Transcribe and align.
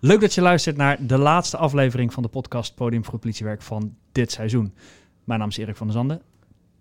Leuk 0.00 0.20
dat 0.20 0.34
je 0.34 0.40
luistert 0.40 0.76
naar 0.76 1.06
de 1.06 1.18
laatste 1.18 1.56
aflevering 1.56 2.12
van 2.12 2.22
de 2.22 2.28
podcast 2.28 2.74
Podium 2.74 3.04
voor 3.04 3.12
het 3.12 3.20
Politiewerk 3.20 3.62
van 3.62 3.96
dit 4.12 4.32
seizoen. 4.32 4.74
Mijn 5.24 5.38
naam 5.38 5.48
is 5.48 5.56
Erik 5.56 5.76
van 5.76 5.86
der 5.86 5.96
Zanden. 5.96 6.22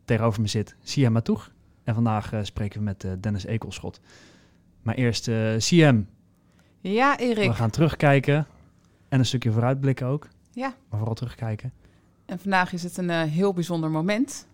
Tegenover 0.05 0.41
me 0.41 0.47
zit 0.47 0.75
Sia 0.83 1.09
Matoeg. 1.09 1.51
En 1.83 1.93
vandaag 1.93 2.33
uh, 2.33 2.39
spreken 2.43 2.79
we 2.79 2.85
met 2.85 3.03
uh, 3.03 3.11
Dennis 3.19 3.45
Ekelschot. 3.45 3.99
Maar 4.81 4.95
eerst 4.95 5.27
uh, 5.27 5.55
CM. 5.57 6.01
Ja, 6.81 7.17
Erik. 7.17 7.47
We 7.47 7.55
gaan 7.55 7.69
terugkijken 7.69 8.47
en 9.09 9.19
een 9.19 9.25
stukje 9.25 9.51
vooruitblikken 9.51 10.07
ook. 10.07 10.27
Ja. 10.51 10.75
Maar 10.89 10.97
vooral 10.97 11.15
terugkijken. 11.15 11.73
En 12.25 12.39
vandaag 12.39 12.73
is 12.73 12.83
het 12.83 12.97
een 12.97 13.09
heel 13.09 13.53
bijzonder 13.53 13.89
moment. 13.89 14.47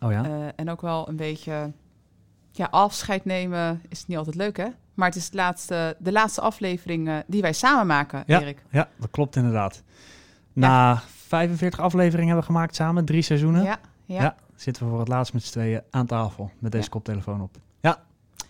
Oh 0.00 0.12
ja? 0.12 0.52
en 0.56 0.70
ook 0.70 0.80
wel 0.80 1.08
een 1.08 1.16
beetje... 1.16 1.72
Ja, 2.50 2.68
afscheid 2.70 3.24
nemen 3.24 3.82
is 3.88 4.06
niet 4.06 4.16
altijd 4.16 4.36
leuk, 4.36 4.56
hè? 4.56 4.68
Maar 4.96 5.08
het 5.08 5.16
is 5.16 5.24
het 5.24 5.34
laatste, 5.34 5.96
de 5.98 6.12
laatste 6.12 6.40
aflevering 6.40 7.08
uh, 7.08 7.16
die 7.26 7.42
wij 7.42 7.52
samen 7.52 7.86
maken, 7.86 8.22
ja, 8.26 8.40
Erik. 8.40 8.62
Ja, 8.70 8.88
dat 8.98 9.10
klopt 9.10 9.36
inderdaad. 9.36 9.82
Na 10.52 10.90
ja. 10.90 11.02
45 11.26 11.80
afleveringen 11.80 12.26
hebben 12.26 12.46
we 12.46 12.52
gemaakt 12.52 12.74
samen, 12.74 13.04
drie 13.04 13.22
seizoenen. 13.22 13.62
Ja, 13.62 13.78
ja. 14.04 14.22
ja 14.22 14.36
zitten 14.56 14.84
we 14.84 14.90
voor 14.90 14.98
het 14.98 15.08
laatst 15.08 15.32
met 15.32 15.42
z'n 15.42 15.50
tweeën 15.50 15.82
aan 15.90 16.06
tafel 16.06 16.50
met 16.58 16.72
deze 16.72 16.88
koptelefoon 16.88 17.40
op. 17.40 17.56
Ja. 17.80 18.04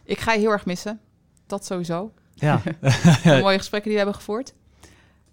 Ik 0.04 0.20
ga 0.20 0.32
je 0.32 0.38
heel 0.38 0.50
erg 0.50 0.66
missen. 0.66 1.00
Dat 1.46 1.64
sowieso. 1.64 2.12
Ja. 2.34 2.60
de 3.22 3.38
mooie 3.42 3.58
gesprekken 3.58 3.90
die 3.90 3.98
we 3.98 4.04
hebben 4.04 4.14
gevoerd. 4.14 4.54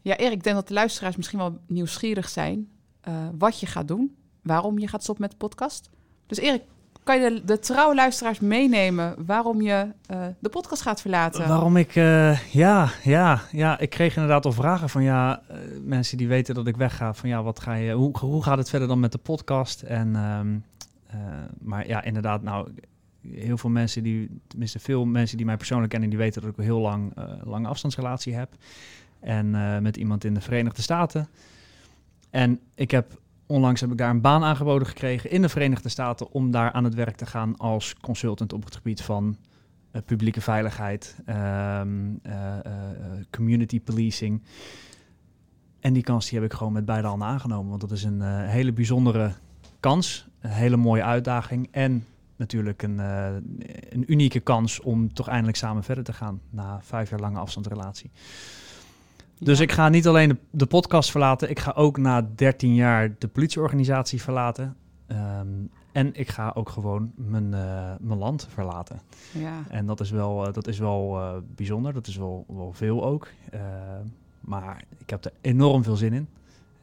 Ja, 0.02 0.18
Erik, 0.18 0.34
ik 0.34 0.44
denk 0.44 0.56
dat 0.56 0.68
de 0.68 0.74
luisteraars 0.74 1.16
misschien 1.16 1.40
wel 1.40 1.60
nieuwsgierig 1.68 2.30
zijn 2.30 2.70
uh, 3.08 3.14
wat 3.38 3.60
je 3.60 3.66
gaat 3.66 3.88
doen. 3.88 4.16
Waarom 4.42 4.80
je 4.80 4.88
gaat 4.88 5.02
stoppen 5.04 5.24
met 5.24 5.32
de 5.32 5.38
podcast. 5.38 5.90
Dus 6.28 6.38
Erik, 6.38 6.64
kan 7.04 7.22
je 7.22 7.30
de, 7.30 7.46
de 7.46 7.60
trouwe 7.60 7.96
luisteraars 7.96 8.40
meenemen 8.40 9.26
waarom 9.26 9.62
je 9.62 9.88
uh, 10.12 10.26
de 10.40 10.50
podcast 10.50 10.82
gaat 10.82 11.02
verlaten? 11.02 11.48
Waarom 11.48 11.78
ik, 11.78 11.96
uh, 11.96 12.40
ja, 12.54 12.90
ja, 13.04 13.42
ja, 13.52 13.80
ik 13.80 13.90
kreeg 13.90 14.16
inderdaad 14.16 14.46
al 14.46 14.52
vragen 14.52 14.90
van 14.90 15.04
ja, 15.04 15.42
uh, 15.52 15.58
mensen 15.84 16.18
die 16.18 16.28
weten 16.28 16.56
dat 16.56 16.68
ik 16.68 16.78
wegga, 16.78 17.14
van 17.14 17.30
ja, 17.30 17.44
wat 17.44 17.60
ga 17.60 17.74
je, 17.74 17.94
hoe, 17.94 18.18
hoe 18.18 18.44
gaat 18.44 18.58
het 18.58 18.70
verder 18.70 18.88
dan 18.88 19.00
met 19.00 19.12
de 19.12 19.18
podcast? 19.18 19.82
En, 19.82 20.16
um, 20.16 20.64
maar 21.62 21.88
ja, 21.88 22.04
inderdaad, 22.04 22.42
nou, 22.42 22.70
heel 23.28 23.58
veel 23.58 23.70
mensen 23.70 24.04
die, 24.04 24.40
tenminste 24.48 24.80
veel 24.80 25.06
mensen 25.06 25.38
die 25.38 25.46
mij 25.46 25.58
persoonlijk 25.58 25.92
kennen, 25.92 26.10
die 26.10 26.18
weten 26.18 26.42
dat 26.42 26.52
ik 26.52 26.58
een 26.58 26.64
heel 26.64 26.80
lang, 26.80 27.14
lange 27.44 27.68
afstandsrelatie 27.68 28.36
heb. 28.36 28.50
En 29.20 29.82
met 29.82 29.98
iemand 29.98 30.24
in 30.24 30.34
de 30.34 30.42
Verenigde 30.42 30.82
Staten. 30.82 31.28
En 32.30 32.60
ik 32.76 32.92
heb 32.92 33.20
Onlangs 33.46 33.82
heb 33.82 33.92
ik 33.92 33.98
daar 33.98 34.10
een 34.10 34.22
baan 34.22 34.44
aangeboden 34.44 34.88
gekregen 34.88 35.32
in 35.32 35.42
de 35.42 35.50
Verenigde 35.50 35.90
Staten 35.90 36.32
om 36.32 36.52
daar 36.52 36.72
aan 36.72 36.84
het 36.84 36.94
werk 36.94 37.16
te 37.16 37.26
gaan 37.26 37.58
als 37.58 37.96
consultant 37.96 38.54
op 38.54 38.66
het 38.66 38.76
gebied 38.76 39.02
van 39.02 39.38
uh, 39.92 40.02
publieke 40.06 40.42
veiligheid, 40.42 41.18
um, 41.30 42.22
community 43.32 43.82
policing. 43.82 44.44
En 45.80 45.94
die 45.94 46.04
kans 46.04 46.30
die 46.30 46.40
heb 46.40 46.52
ik 46.52 46.58
gewoon 46.58 46.74
met 46.74 46.86
beide 46.86 47.08
handen 47.08 47.28
aangenomen, 47.28 47.70
want 47.70 47.82
dat 47.82 47.92
is 47.92 48.04
een 48.04 48.22
hele 48.48 48.74
bijzondere 48.74 49.32
kans, 49.80 50.28
een 50.40 50.50
hele 50.50 50.78
mooie 50.78 51.04
uitdaging 51.04 51.68
en 51.72 52.06
natuurlijk 52.36 52.82
een, 52.82 52.98
een 52.98 54.04
unieke 54.12 54.40
kans 54.40 54.82
om 54.82 55.14
toch 55.14 55.28
eindelijk 55.28 55.58
samen 55.58 55.84
verder 55.84 56.04
te 56.04 56.14
gaan 56.14 56.42
na 56.50 56.80
vijf 56.82 57.10
jaar 57.10 57.20
lange 57.20 57.40
afstandsrelatie. 57.40 58.12
Dus 59.44 59.60
ik 59.60 59.72
ga 59.72 59.90
niet 59.90 60.08
alleen 60.08 60.30
de, 60.30 60.38
de, 60.52 60.66
podcast 60.66 61.12
verlaten, 61.12 61.50
ik 61.50 61.60
ga 61.60 61.72
ook 61.76 61.98
na 61.98 62.30
13 62.36 62.76
jaar 62.76 63.16
de 63.18 63.28
politieorganisatie 63.28 64.22
verlaten. 64.22 64.76
Um, 65.08 65.70
en 65.92 66.16
ik 66.16 66.30
ga 66.30 66.52
ook 66.56 66.70
gewoon 66.70 67.12
mijn, 67.16 67.52
uh, 67.52 67.92
mijn 68.00 68.20
land 68.20 68.48
verlaten. 68.50 69.02
Ja. 69.32 69.64
En 69.70 69.86
dat 69.86 70.00
is 70.00 70.12
wel, 70.12 70.48
uh, 70.48 70.54
dat 70.54 70.68
is 70.68 70.80
wel 70.80 71.20
uh, 71.20 71.36
bijzonder, 71.56 71.94
dat 71.94 72.08
is 72.08 72.16
wel, 72.16 72.46
wel 72.48 72.74
veel 72.74 73.04
ook. 73.06 73.28
maar 74.40 74.84
ik 74.98 75.10
heb 75.10 75.26
er 75.26 75.32
enorm 75.42 75.84
veel 75.84 75.96
zin 75.96 76.14
in. 76.14 76.28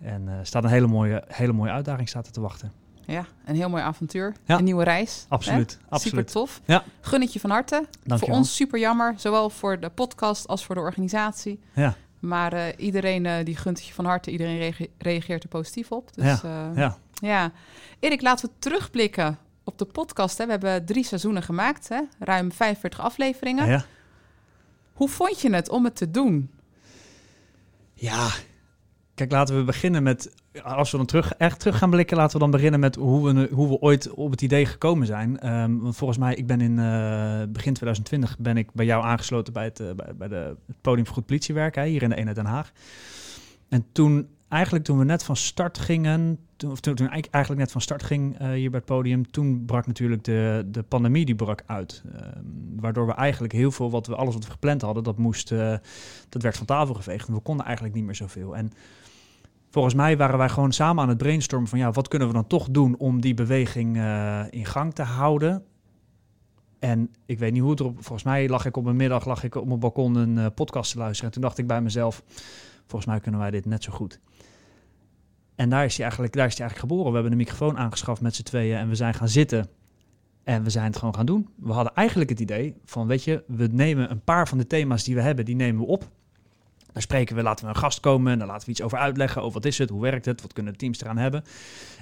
En 0.00 0.28
er 0.28 0.46
staat 0.46 0.64
een 0.64 0.70
hele 0.70 0.86
mooie, 0.86 1.24
hele 1.26 1.52
mooie 1.52 1.70
uitdaging 1.70 2.08
staat 2.08 2.26
er 2.26 2.32
te 2.32 2.40
wachten. 2.40 2.72
Ja, 3.10 3.26
een 3.44 3.54
heel 3.54 3.68
mooi 3.68 3.82
avontuur. 3.82 4.34
Ja. 4.44 4.58
Een 4.58 4.64
nieuwe 4.64 4.84
reis. 4.84 5.26
Absoluut, 5.28 5.78
hè? 5.80 5.88
absoluut. 5.88 6.30
Super 6.30 6.42
tof. 6.42 6.60
Ja. 6.64 6.84
Gun 7.00 7.20
het 7.20 7.32
je 7.32 7.40
van 7.40 7.50
harte. 7.50 7.86
Dank 8.04 8.20
voor 8.20 8.34
ons 8.34 8.54
super 8.54 8.78
jammer, 8.78 9.14
zowel 9.16 9.50
voor 9.50 9.80
de 9.80 9.88
podcast 9.88 10.48
als 10.48 10.64
voor 10.64 10.74
de 10.74 10.80
organisatie. 10.80 11.60
Ja. 11.74 11.94
Maar 12.20 12.54
uh, 12.54 12.64
iedereen 12.76 13.24
uh, 13.24 13.34
die 13.44 13.56
gunt 13.56 13.78
het 13.78 13.86
je 13.86 13.92
van 13.94 14.04
harte, 14.04 14.30
iedereen 14.30 14.58
reage 14.58 14.90
reageert 14.98 15.42
er 15.42 15.48
positief 15.48 15.92
op. 15.92 16.14
Dus, 16.14 16.40
ja, 16.40 16.70
uh, 16.70 16.76
ja. 16.76 16.96
ja. 17.14 17.52
Erik, 17.98 18.22
laten 18.22 18.48
we 18.48 18.54
terugblikken 18.58 19.38
op 19.64 19.78
de 19.78 19.84
podcast. 19.84 20.38
Hè. 20.38 20.44
We 20.44 20.50
hebben 20.50 20.84
drie 20.84 21.04
seizoenen 21.04 21.42
gemaakt, 21.42 21.88
hè. 21.88 22.00
ruim 22.18 22.52
45 22.52 23.00
afleveringen. 23.00 23.68
Ja. 23.68 23.84
Hoe 24.92 25.08
vond 25.08 25.40
je 25.40 25.54
het 25.54 25.68
om 25.68 25.84
het 25.84 25.96
te 25.96 26.10
doen? 26.10 26.50
Ja, 27.94 28.28
kijk, 29.20 29.32
laten 29.32 29.56
we 29.56 29.64
beginnen 29.64 30.02
met 30.02 30.32
als 30.62 30.90
we 30.90 30.96
dan 30.96 31.06
terug, 31.06 31.32
echt 31.32 31.60
terug 31.60 31.78
gaan 31.78 31.90
blikken, 31.90 32.16
laten 32.16 32.32
we 32.32 32.38
dan 32.38 32.50
beginnen 32.50 32.80
met 32.80 32.94
hoe 32.94 33.32
we, 33.32 33.48
hoe 33.52 33.68
we 33.68 33.80
ooit 33.80 34.10
op 34.10 34.30
het 34.30 34.42
idee 34.42 34.66
gekomen 34.66 35.06
zijn. 35.06 35.52
Um, 35.60 35.80
want 35.80 35.96
volgens 35.96 36.18
mij, 36.18 36.34
ik 36.34 36.46
ben 36.46 36.60
in 36.60 36.78
uh, 36.78 37.42
begin 37.48 37.74
2020 37.74 38.36
ben 38.38 38.56
ik 38.56 38.72
bij 38.72 38.86
jou 38.86 39.04
aangesloten 39.04 39.52
bij 39.52 39.64
het, 39.64 39.80
uh, 39.80 39.88
bij, 40.16 40.28
de, 40.28 40.56
podium 40.80 41.06
voor 41.06 41.14
goed 41.14 41.26
politiewerk 41.26 41.74
hè, 41.74 41.86
hier 41.86 42.02
in 42.02 42.08
de 42.08 42.16
eenheid 42.16 42.36
Den 42.36 42.44
Haag. 42.44 42.72
En 43.68 43.84
toen, 43.92 44.28
eigenlijk 44.50 44.84
toen 44.84 44.98
we 44.98 45.04
net 45.04 45.24
van 45.24 45.36
start 45.36 45.78
gingen, 45.78 46.38
toen, 46.56 46.70
of 46.70 46.80
toen, 46.80 47.12
ik 47.12 47.26
eigenlijk 47.30 47.62
net 47.62 47.72
van 47.72 47.80
start 47.80 48.02
ging 48.02 48.40
uh, 48.40 48.50
hier 48.50 48.70
bij 48.70 48.78
het 48.78 48.88
podium, 48.88 49.30
toen 49.30 49.64
brak 49.64 49.86
natuurlijk 49.86 50.24
de, 50.24 50.68
de 50.70 50.82
pandemie 50.82 51.24
die 51.24 51.34
brak 51.34 51.62
uit. 51.66 52.02
Um, 52.14 52.74
waardoor 52.80 53.06
we 53.06 53.12
eigenlijk 53.12 53.52
heel 53.52 53.70
veel, 53.70 53.90
wat 53.90 54.06
we, 54.06 54.14
alles 54.14 54.34
wat 54.34 54.44
we 54.44 54.50
gepland 54.50 54.82
hadden, 54.82 55.02
dat 55.02 55.18
moest, 55.18 55.48
dat 56.28 56.42
werd 56.42 56.56
van 56.56 56.66
tafel 56.66 56.94
geveegd. 56.94 57.28
En 57.28 57.34
we 57.34 57.40
konden 57.40 57.64
eigenlijk 57.64 57.94
niet 57.94 58.04
meer 58.04 58.14
zoveel. 58.14 58.56
En 58.56 58.70
volgens 59.70 59.94
mij 59.94 60.16
waren 60.16 60.38
wij 60.38 60.48
gewoon 60.48 60.72
samen 60.72 61.02
aan 61.02 61.08
het 61.08 61.18
brainstormen 61.18 61.68
van 61.68 61.78
ja, 61.78 61.90
wat 61.90 62.08
kunnen 62.08 62.28
we 62.28 62.34
dan 62.34 62.46
toch 62.46 62.70
doen 62.70 62.96
om 62.98 63.20
die 63.20 63.34
beweging 63.34 63.96
uh, 63.96 64.42
in 64.50 64.66
gang 64.66 64.94
te 64.94 65.02
houden. 65.02 65.64
En 66.78 67.10
ik 67.26 67.38
weet 67.38 67.52
niet 67.52 67.62
hoe 67.62 67.70
het 67.70 67.80
erop. 67.80 67.94
Volgens 67.94 68.22
mij 68.22 68.48
lag 68.48 68.66
ik 68.66 68.76
op 68.76 68.86
een 68.86 68.96
middag 68.96 69.26
lag 69.26 69.44
ik 69.44 69.54
op 69.54 69.66
mijn 69.66 69.80
balkon 69.80 70.14
een 70.14 70.54
podcast 70.54 70.92
te 70.92 70.98
luisteren. 70.98 71.26
En 71.26 71.32
toen 71.32 71.42
dacht 71.42 71.58
ik 71.58 71.66
bij 71.66 71.82
mezelf: 71.82 72.22
volgens 72.86 73.10
mij 73.10 73.20
kunnen 73.20 73.40
wij 73.40 73.50
dit 73.50 73.66
net 73.66 73.82
zo 73.82 73.92
goed. 73.92 74.20
En 75.60 75.68
daar 75.68 75.84
is 75.84 75.94
hij 75.94 76.02
eigenlijk, 76.02 76.32
daar 76.32 76.46
is 76.46 76.58
hij 76.58 76.60
eigenlijk 76.60 76.92
geboren. 76.92 77.12
We 77.12 77.18
hebben 77.18 77.32
een 77.32 77.44
microfoon 77.44 77.78
aangeschaft 77.78 78.20
met 78.20 78.34
z'n 78.34 78.42
tweeën 78.42 78.76
en 78.76 78.88
we 78.88 78.94
zijn 78.94 79.14
gaan 79.14 79.28
zitten. 79.28 79.68
En 80.44 80.62
we 80.62 80.70
zijn 80.70 80.84
het 80.84 80.96
gewoon 80.96 81.14
gaan 81.14 81.26
doen. 81.26 81.48
We 81.56 81.72
hadden 81.72 81.94
eigenlijk 81.94 82.30
het 82.30 82.40
idee 82.40 82.74
van, 82.84 83.06
weet 83.06 83.24
je, 83.24 83.44
we 83.46 83.68
nemen 83.72 84.10
een 84.10 84.24
paar 84.24 84.48
van 84.48 84.58
de 84.58 84.66
thema's 84.66 85.04
die 85.04 85.14
we 85.14 85.20
hebben, 85.20 85.44
die 85.44 85.54
nemen 85.54 85.80
we 85.80 85.86
op. 85.86 86.08
Daar 86.92 87.02
spreken 87.02 87.36
we, 87.36 87.42
laten 87.42 87.64
we 87.64 87.70
een 87.70 87.76
gast 87.76 88.00
komen, 88.00 88.38
dan 88.38 88.46
laten 88.46 88.64
we 88.64 88.70
iets 88.70 88.82
over 88.82 88.98
uitleggen. 88.98 89.42
Over 89.42 89.52
wat 89.52 89.64
is 89.64 89.78
het, 89.78 89.90
hoe 89.90 90.02
werkt 90.02 90.24
het, 90.24 90.42
wat 90.42 90.52
kunnen 90.52 90.72
de 90.72 90.78
teams 90.78 91.00
eraan 91.00 91.18
hebben. 91.18 91.44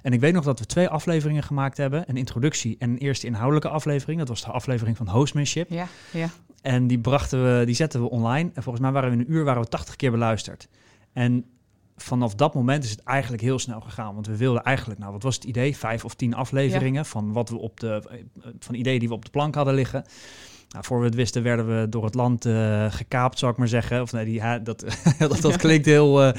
En 0.02 0.12
ik 0.12 0.20
weet 0.20 0.32
nog 0.32 0.44
dat 0.44 0.58
we 0.58 0.66
twee 0.66 0.88
afleveringen 0.88 1.42
gemaakt 1.42 1.76
hebben. 1.76 2.04
Een 2.06 2.16
introductie 2.16 2.76
en 2.78 2.90
een 2.90 2.98
eerste 2.98 3.26
inhoudelijke 3.26 3.68
aflevering. 3.68 4.18
Dat 4.18 4.28
was 4.28 4.44
de 4.44 4.50
aflevering 4.50 4.96
van 4.96 5.08
Hostmanship. 5.08 5.70
Ja, 5.70 5.86
ja. 6.12 6.28
En 6.62 6.86
die, 6.86 6.98
brachten 6.98 7.58
we, 7.58 7.64
die 7.64 7.74
zetten 7.74 8.00
we 8.00 8.10
online. 8.10 8.50
En 8.54 8.62
volgens 8.62 8.84
mij 8.84 8.92
waren 8.92 9.10
we 9.10 9.16
in 9.16 9.22
een 9.22 9.32
uur 9.32 9.44
waren 9.44 9.62
we 9.62 9.68
80 9.68 9.96
keer 9.96 10.10
beluisterd. 10.10 10.68
En 11.12 11.44
vanaf 12.02 12.34
dat 12.34 12.54
moment 12.54 12.84
is 12.84 12.90
het 12.90 13.02
eigenlijk 13.02 13.42
heel 13.42 13.58
snel 13.58 13.80
gegaan. 13.80 14.14
Want 14.14 14.26
we 14.26 14.36
wilden 14.36 14.62
eigenlijk, 14.62 15.00
nou 15.00 15.12
wat 15.12 15.22
was 15.22 15.34
het 15.34 15.44
idee? 15.44 15.76
Vijf 15.76 16.04
of 16.04 16.14
tien 16.14 16.34
afleveringen 16.34 17.02
ja. 17.02 17.08
van 17.08 17.32
wat 17.32 17.48
we 17.48 17.58
op 17.58 17.80
de 17.80 18.02
van 18.58 18.74
ideeën 18.74 18.98
die 18.98 19.08
we 19.08 19.14
op 19.14 19.24
de 19.24 19.30
plank 19.30 19.54
hadden 19.54 19.74
liggen. 19.74 20.04
Nou, 20.68 20.84
voor 20.84 20.98
we 20.98 21.04
het 21.04 21.14
wisten 21.14 21.42
werden 21.42 21.80
we 21.80 21.88
door 21.88 22.04
het 22.04 22.14
land 22.14 22.46
uh, 22.46 22.92
gekaapt, 22.92 23.38
zou 23.38 23.52
ik 23.52 23.58
maar 23.58 23.68
zeggen. 23.68 24.02
Of 24.02 24.12
nee, 24.12 24.24
die, 24.24 24.40
dat, 24.62 24.84
dat, 25.18 25.40
dat 25.40 25.56
klinkt 25.56 25.86
heel... 25.86 26.22
Uh, 26.22 26.34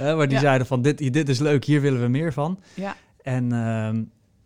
uh, 0.00 0.16
maar 0.16 0.26
die 0.26 0.36
ja. 0.36 0.42
zeiden 0.42 0.66
van, 0.66 0.82
dit, 0.82 1.12
dit 1.12 1.28
is 1.28 1.38
leuk, 1.38 1.64
hier 1.64 1.80
willen 1.80 2.00
we 2.00 2.08
meer 2.08 2.32
van. 2.32 2.60
Ja. 2.74 2.96
En, 3.22 3.46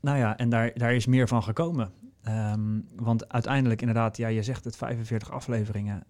nou 0.01 0.19
ja, 0.19 0.37
en 0.37 0.49
daar, 0.49 0.71
daar 0.75 0.95
is 0.95 1.07
meer 1.07 1.29
van 1.29 1.43
gekomen. 1.43 1.93
Um, 2.29 2.87
want 2.97 3.29
uiteindelijk 3.29 3.81
inderdaad, 3.81 4.17
ja, 4.17 4.29
je 4.29 4.43
zegt 4.43 4.65
het 4.65 4.77
45 4.77 5.31
afleveringen. 5.31 6.05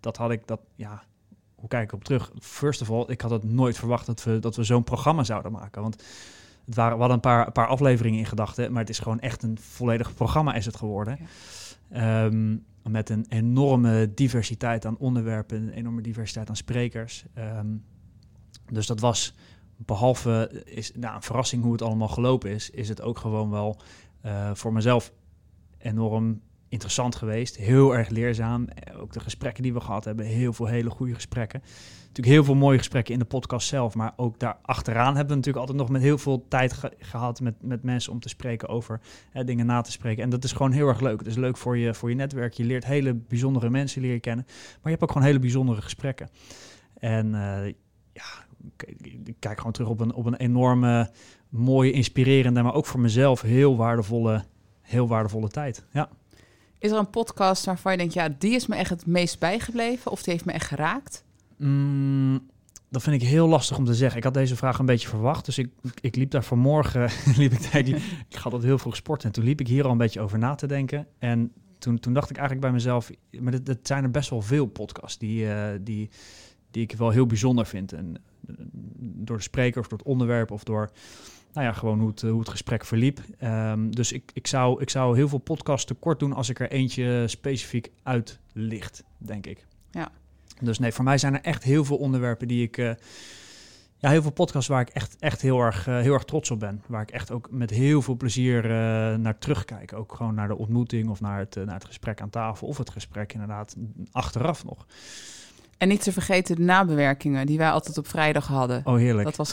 dat 0.00 0.16
had 0.16 0.30
ik, 0.30 0.46
dat, 0.46 0.60
ja, 0.74 1.02
hoe 1.60 1.68
kijk 1.68 1.84
ik 1.84 1.92
op 1.92 2.04
terug? 2.04 2.32
First 2.38 2.82
of 2.82 2.90
all, 2.90 3.04
ik 3.06 3.20
had 3.20 3.30
het 3.30 3.44
nooit 3.44 3.78
verwacht 3.78 4.06
dat 4.06 4.24
we, 4.24 4.38
dat 4.38 4.56
we 4.56 4.64
zo'n 4.64 4.84
programma 4.84 5.24
zouden 5.24 5.52
maken. 5.52 5.82
Want 5.82 6.02
het 6.64 6.74
waren, 6.74 6.92
we 6.92 6.98
hadden 6.98 7.16
een 7.16 7.22
paar, 7.22 7.46
een 7.46 7.52
paar 7.52 7.66
afleveringen 7.66 8.18
in 8.18 8.26
gedachten, 8.26 8.72
maar 8.72 8.80
het 8.80 8.90
is 8.90 8.98
gewoon 8.98 9.20
echt 9.20 9.42
een 9.42 9.58
volledig 9.58 10.14
programma 10.14 10.54
is 10.54 10.66
het 10.66 10.76
geworden. 10.76 11.18
Ja. 11.90 12.24
Um, 12.24 12.64
met 12.82 13.10
een 13.10 13.26
enorme 13.28 14.14
diversiteit 14.14 14.86
aan 14.86 14.98
onderwerpen, 14.98 15.62
een 15.62 15.70
enorme 15.70 16.00
diversiteit 16.00 16.48
aan 16.48 16.56
sprekers. 16.56 17.24
Um, 17.38 17.84
dus 18.72 18.86
dat 18.86 19.00
was, 19.00 19.34
behalve 19.76 20.62
is, 20.64 20.92
nou, 20.94 21.14
een 21.14 21.22
verrassing 21.22 21.62
hoe 21.62 21.72
het 21.72 21.82
allemaal 21.82 22.08
gelopen 22.08 22.50
is, 22.50 22.70
is 22.70 22.88
het 22.88 23.02
ook 23.02 23.18
gewoon 23.18 23.50
wel 23.50 23.80
uh, 24.26 24.50
voor 24.54 24.72
mezelf 24.72 25.12
enorm 25.78 26.40
interessant 26.70 27.14
geweest. 27.14 27.56
Heel 27.56 27.96
erg 27.96 28.08
leerzaam. 28.08 28.68
Ook 28.96 29.12
de 29.12 29.20
gesprekken 29.20 29.62
die 29.62 29.72
we 29.72 29.80
gehad 29.80 30.04
hebben, 30.04 30.26
heel 30.26 30.52
veel 30.52 30.66
hele 30.66 30.90
goede 30.90 31.14
gesprekken. 31.14 31.62
Natuurlijk 31.98 32.36
heel 32.36 32.44
veel 32.44 32.54
mooie 32.54 32.78
gesprekken 32.78 33.12
in 33.12 33.18
de 33.18 33.24
podcast 33.24 33.68
zelf, 33.68 33.94
maar 33.94 34.12
ook 34.16 34.38
daar 34.38 34.56
achteraan 34.62 35.16
hebben 35.16 35.28
we 35.28 35.34
natuurlijk 35.34 35.58
altijd 35.58 35.78
nog 35.78 35.88
met 35.88 36.02
heel 36.02 36.18
veel 36.18 36.44
tijd 36.48 36.72
ge 36.72 36.92
gehad 36.98 37.40
met, 37.40 37.54
met 37.62 37.82
mensen 37.82 38.12
om 38.12 38.20
te 38.20 38.28
spreken 38.28 38.68
over 38.68 39.00
hè, 39.30 39.44
dingen 39.44 39.66
na 39.66 39.80
te 39.80 39.90
spreken. 39.90 40.22
En 40.22 40.30
dat 40.30 40.44
is 40.44 40.52
gewoon 40.52 40.72
heel 40.72 40.88
erg 40.88 41.00
leuk. 41.00 41.18
Het 41.18 41.28
is 41.28 41.36
leuk 41.36 41.56
voor 41.56 41.78
je, 41.78 41.94
voor 41.94 42.08
je 42.08 42.14
netwerk. 42.14 42.52
Je 42.52 42.64
leert 42.64 42.84
hele 42.84 43.14
bijzondere 43.14 43.70
mensen 43.70 44.02
leren 44.02 44.20
kennen, 44.20 44.44
maar 44.46 44.78
je 44.82 44.90
hebt 44.90 45.02
ook 45.02 45.10
gewoon 45.10 45.26
hele 45.26 45.38
bijzondere 45.38 45.82
gesprekken. 45.82 46.28
En 46.94 47.34
eh, 47.34 47.74
ja, 48.12 48.46
ik 49.24 49.36
kijk 49.38 49.56
gewoon 49.56 49.72
terug 49.72 49.88
op 49.88 50.00
een, 50.00 50.14
op 50.14 50.26
een 50.26 50.36
enorme, 50.36 51.10
mooie, 51.48 51.92
inspirerende, 51.92 52.62
maar 52.62 52.74
ook 52.74 52.86
voor 52.86 53.00
mezelf 53.00 53.40
heel 53.40 53.76
waardevolle, 53.76 54.44
heel 54.80 55.08
waardevolle 55.08 55.48
tijd. 55.48 55.84
Ja. 55.92 56.08
Is 56.80 56.90
er 56.90 56.98
een 56.98 57.10
podcast 57.10 57.64
waarvan 57.64 57.92
je 57.92 57.98
denkt, 57.98 58.14
ja, 58.14 58.28
die 58.38 58.54
is 58.54 58.66
me 58.66 58.76
echt 58.76 58.90
het 58.90 59.06
meest 59.06 59.38
bijgebleven 59.38 60.10
of 60.10 60.22
die 60.22 60.32
heeft 60.32 60.44
me 60.44 60.52
echt 60.52 60.66
geraakt? 60.66 61.24
Mm, 61.56 62.48
dat 62.88 63.02
vind 63.02 63.22
ik 63.22 63.28
heel 63.28 63.48
lastig 63.48 63.76
om 63.78 63.84
te 63.84 63.94
zeggen. 63.94 64.18
Ik 64.18 64.24
had 64.24 64.34
deze 64.34 64.56
vraag 64.56 64.78
een 64.78 64.86
beetje 64.86 65.08
verwacht. 65.08 65.44
Dus 65.44 65.58
ik, 65.58 65.70
ik 66.00 66.16
liep 66.16 66.30
daar 66.30 66.44
vanmorgen, 66.44 67.10
liep 67.36 67.52
ik, 67.52 67.84
die, 67.84 67.96
ik 68.28 68.36
had 68.36 68.52
dat 68.52 68.62
heel 68.62 68.78
vroeg 68.78 68.96
sporten. 68.96 69.26
En 69.26 69.32
toen 69.34 69.44
liep 69.44 69.60
ik 69.60 69.68
hier 69.68 69.84
al 69.84 69.90
een 69.90 69.98
beetje 69.98 70.20
over 70.20 70.38
na 70.38 70.54
te 70.54 70.66
denken. 70.66 71.06
En 71.18 71.52
toen, 71.78 71.98
toen 71.98 72.12
dacht 72.12 72.30
ik 72.30 72.36
eigenlijk 72.36 72.66
bij 72.66 72.74
mezelf, 72.74 73.10
maar 73.40 73.52
het 73.52 73.78
zijn 73.82 74.04
er 74.04 74.10
best 74.10 74.30
wel 74.30 74.42
veel 74.42 74.66
podcasts 74.66 75.18
die, 75.18 75.44
uh, 75.44 75.64
die, 75.80 76.10
die 76.70 76.82
ik 76.82 76.92
wel 76.96 77.10
heel 77.10 77.26
bijzonder 77.26 77.66
vind. 77.66 77.92
En 77.92 78.14
uh, 78.46 78.56
door 79.00 79.36
de 79.36 79.42
spreker 79.42 79.80
of 79.80 79.88
door 79.88 79.98
het 79.98 80.06
onderwerp 80.06 80.50
of 80.50 80.64
door 80.64 80.90
nou 81.52 81.66
ja, 81.66 81.72
gewoon 81.72 82.00
hoe 82.00 82.08
het, 82.08 82.20
hoe 82.20 82.38
het 82.38 82.48
gesprek 82.48 82.84
verliep. 82.84 83.20
Um, 83.42 83.94
dus 83.94 84.12
ik, 84.12 84.30
ik, 84.34 84.46
zou, 84.46 84.80
ik 84.80 84.90
zou 84.90 85.16
heel 85.16 85.28
veel 85.28 85.38
podcasts 85.38 85.86
tekort 85.86 86.18
doen 86.18 86.32
als 86.32 86.48
ik 86.48 86.60
er 86.60 86.70
eentje 86.70 87.28
specifiek 87.28 87.90
uitlicht, 88.02 89.04
denk 89.18 89.46
ik. 89.46 89.66
Ja. 89.90 90.08
Dus 90.60 90.78
nee, 90.78 90.92
voor 90.92 91.04
mij 91.04 91.18
zijn 91.18 91.34
er 91.34 91.42
echt 91.42 91.62
heel 91.62 91.84
veel 91.84 91.96
onderwerpen 91.96 92.48
die 92.48 92.62
ik. 92.62 92.76
Uh, 92.76 92.92
ja, 93.96 94.10
heel 94.10 94.22
veel 94.22 94.30
podcasts 94.30 94.68
waar 94.68 94.80
ik 94.80 94.88
echt, 94.88 95.16
echt 95.18 95.40
heel, 95.40 95.60
erg, 95.60 95.88
uh, 95.88 95.98
heel 95.98 96.12
erg 96.12 96.24
trots 96.24 96.50
op 96.50 96.60
ben. 96.60 96.82
Waar 96.86 97.02
ik 97.02 97.10
echt 97.10 97.30
ook 97.30 97.48
met 97.50 97.70
heel 97.70 98.02
veel 98.02 98.16
plezier 98.16 98.64
uh, 98.64 98.70
naar 99.16 99.38
terugkijk. 99.38 99.92
Ook 99.92 100.14
gewoon 100.14 100.34
naar 100.34 100.48
de 100.48 100.56
ontmoeting 100.56 101.08
of 101.08 101.20
naar 101.20 101.38
het, 101.38 101.54
naar 101.54 101.74
het 101.74 101.84
gesprek 101.84 102.20
aan 102.20 102.30
tafel. 102.30 102.66
Of 102.66 102.78
het 102.78 102.90
gesprek 102.90 103.32
inderdaad 103.32 103.76
achteraf 104.12 104.64
nog. 104.64 104.86
En 105.80 105.88
niet 105.88 106.02
te 106.02 106.12
vergeten 106.12 106.56
de 106.56 106.62
nabewerkingen 106.62 107.46
die 107.46 107.58
wij 107.58 107.70
altijd 107.70 107.98
op 107.98 108.06
vrijdag 108.06 108.46
hadden. 108.46 108.80
Oh, 108.84 108.96
heerlijk. 108.96 109.24
Dat 109.24 109.36
was 109.36 109.52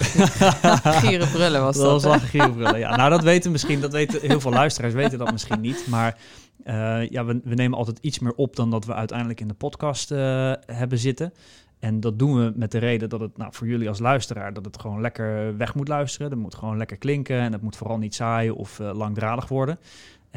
gieren 0.83 1.29
brullen 1.35 1.61
was 1.61 1.75
dat. 1.77 2.01
Dat 2.01 2.03
was 2.03 2.21
gieren 2.21 2.53
brullen, 2.53 2.79
ja. 2.79 2.95
Nou, 2.95 3.09
dat 3.09 3.23
weten 3.23 3.51
misschien, 3.51 3.81
dat 3.81 3.91
weten 3.91 4.21
heel 4.21 4.39
veel 4.39 4.51
luisteraars 4.51 4.93
weten 4.93 5.17
dat 5.17 5.31
misschien 5.31 5.61
niet. 5.61 5.87
Maar 5.87 6.17
uh, 6.65 7.09
ja, 7.09 7.25
we, 7.25 7.39
we, 7.43 7.55
nemen 7.55 7.77
altijd 7.77 7.97
iets 8.01 8.19
meer 8.19 8.33
op 8.33 8.55
dan 8.55 8.71
dat 8.71 8.85
we 8.85 8.93
uiteindelijk 8.93 9.39
in 9.39 9.47
de 9.47 9.53
podcast 9.53 10.11
uh, 10.11 10.17
hebben 10.65 10.97
zitten. 10.97 11.33
En 11.79 11.99
dat 11.99 12.19
doen 12.19 12.35
we 12.35 12.51
met 12.55 12.71
de 12.71 12.77
reden 12.77 13.09
dat 13.09 13.19
het 13.19 13.37
nou, 13.37 13.53
voor 13.53 13.67
jullie 13.67 13.89
als 13.89 13.99
luisteraar, 13.99 14.53
dat 14.53 14.65
het 14.65 14.79
gewoon 14.79 15.01
lekker 15.01 15.57
weg 15.57 15.75
moet 15.75 15.87
luisteren. 15.87 16.29
Dat 16.29 16.39
moet 16.39 16.55
gewoon 16.55 16.77
lekker 16.77 16.97
klinken 16.97 17.39
en 17.39 17.51
het 17.51 17.61
moet 17.61 17.75
vooral 17.75 17.97
niet 17.97 18.15
saai 18.15 18.49
of 18.49 18.79
uh, 18.79 18.93
langdradig 18.93 19.47
worden. 19.47 19.79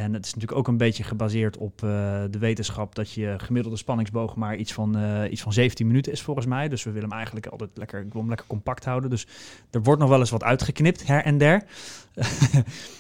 En 0.00 0.14
het 0.14 0.26
is 0.26 0.35
natuurlijk 0.35 0.58
ook 0.58 0.69
een 0.69 0.76
beetje 0.76 1.05
gebaseerd 1.05 1.56
op 1.56 1.82
uh, 1.85 1.91
de 2.31 2.38
wetenschap 2.38 2.94
dat 2.94 3.12
je 3.12 3.35
gemiddelde 3.37 3.76
spanningsboog 3.76 4.37
maar 4.37 4.56
iets 4.56 4.73
van, 4.73 4.99
uh, 4.99 5.31
iets 5.31 5.43
van 5.43 5.52
17 5.52 5.87
minuten 5.87 6.12
is 6.12 6.23
volgens 6.23 6.47
mij. 6.47 6.69
Dus 6.69 6.82
we 6.82 6.91
willen 6.91 7.08
hem 7.08 7.17
eigenlijk 7.17 7.47
altijd 7.47 7.70
lekker, 7.75 8.00
ik 8.00 8.12
wil 8.12 8.20
hem 8.20 8.29
lekker 8.29 8.47
compact 8.47 8.85
houden. 8.85 9.11
Dus 9.11 9.26
er 9.70 9.82
wordt 9.82 10.00
nog 10.00 10.08
wel 10.08 10.19
eens 10.19 10.31
wat 10.31 10.43
uitgeknipt 10.43 11.06
her 11.06 11.25
en 11.25 11.38
der. 11.38 11.62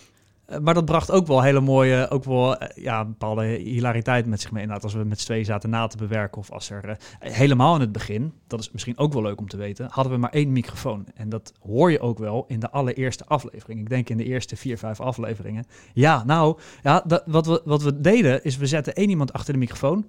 maar 0.62 0.74
dat 0.74 0.84
bracht 0.84 1.10
ook 1.10 1.26
wel 1.26 1.42
hele 1.42 1.60
mooie, 1.60 2.10
ook 2.10 2.24
wel 2.24 2.56
ja, 2.74 3.04
bepaalde 3.04 3.44
hilariteit 3.44 4.26
met 4.26 4.40
zich 4.40 4.50
mee. 4.50 4.62
Inderdaad, 4.62 4.84
als 4.84 4.94
we 4.94 5.04
met 5.04 5.20
z'n 5.20 5.42
zaten 5.42 5.70
na 5.70 5.86
te 5.86 5.96
bewerken 5.96 6.40
of 6.40 6.50
als 6.50 6.70
er 6.70 6.88
uh, 6.88 6.94
helemaal 7.18 7.74
in 7.74 7.80
het 7.80 7.92
begin, 7.92 8.32
dat 8.46 8.60
is 8.60 8.70
misschien 8.70 8.98
ook 8.98 9.12
wel 9.12 9.22
leuk 9.22 9.40
om 9.40 9.48
te 9.48 9.56
weten, 9.56 9.88
hadden 9.90 10.12
we 10.12 10.18
maar 10.18 10.30
één 10.30 10.52
microfoon. 10.52 11.06
En 11.14 11.28
dat 11.28 11.52
hoor 11.60 11.90
je 11.90 12.00
ook 12.00 12.18
wel 12.18 12.44
in 12.48 12.60
de 12.60 12.70
allereerste 12.70 13.24
aflevering. 13.26 13.80
Ik 13.80 13.88
denk 13.88 14.08
in 14.08 14.16
de 14.16 14.24
eerste 14.24 14.56
vier, 14.56 14.78
vijf 14.78 15.00
afleveringen. 15.00 15.64
Ja, 15.92 16.24
nou, 16.24 16.58
ja, 16.82 17.02
dat, 17.06 17.22
wat, 17.26 17.46
we, 17.46 17.62
wat 17.64 17.82
we 17.82 18.00
deden 18.00 18.44
is 18.44 18.56
we 18.56 18.66
zetten 18.66 18.94
één 18.94 19.08
iemand 19.08 19.32
achter 19.32 19.52
de 19.52 19.58
microfoon. 19.58 20.06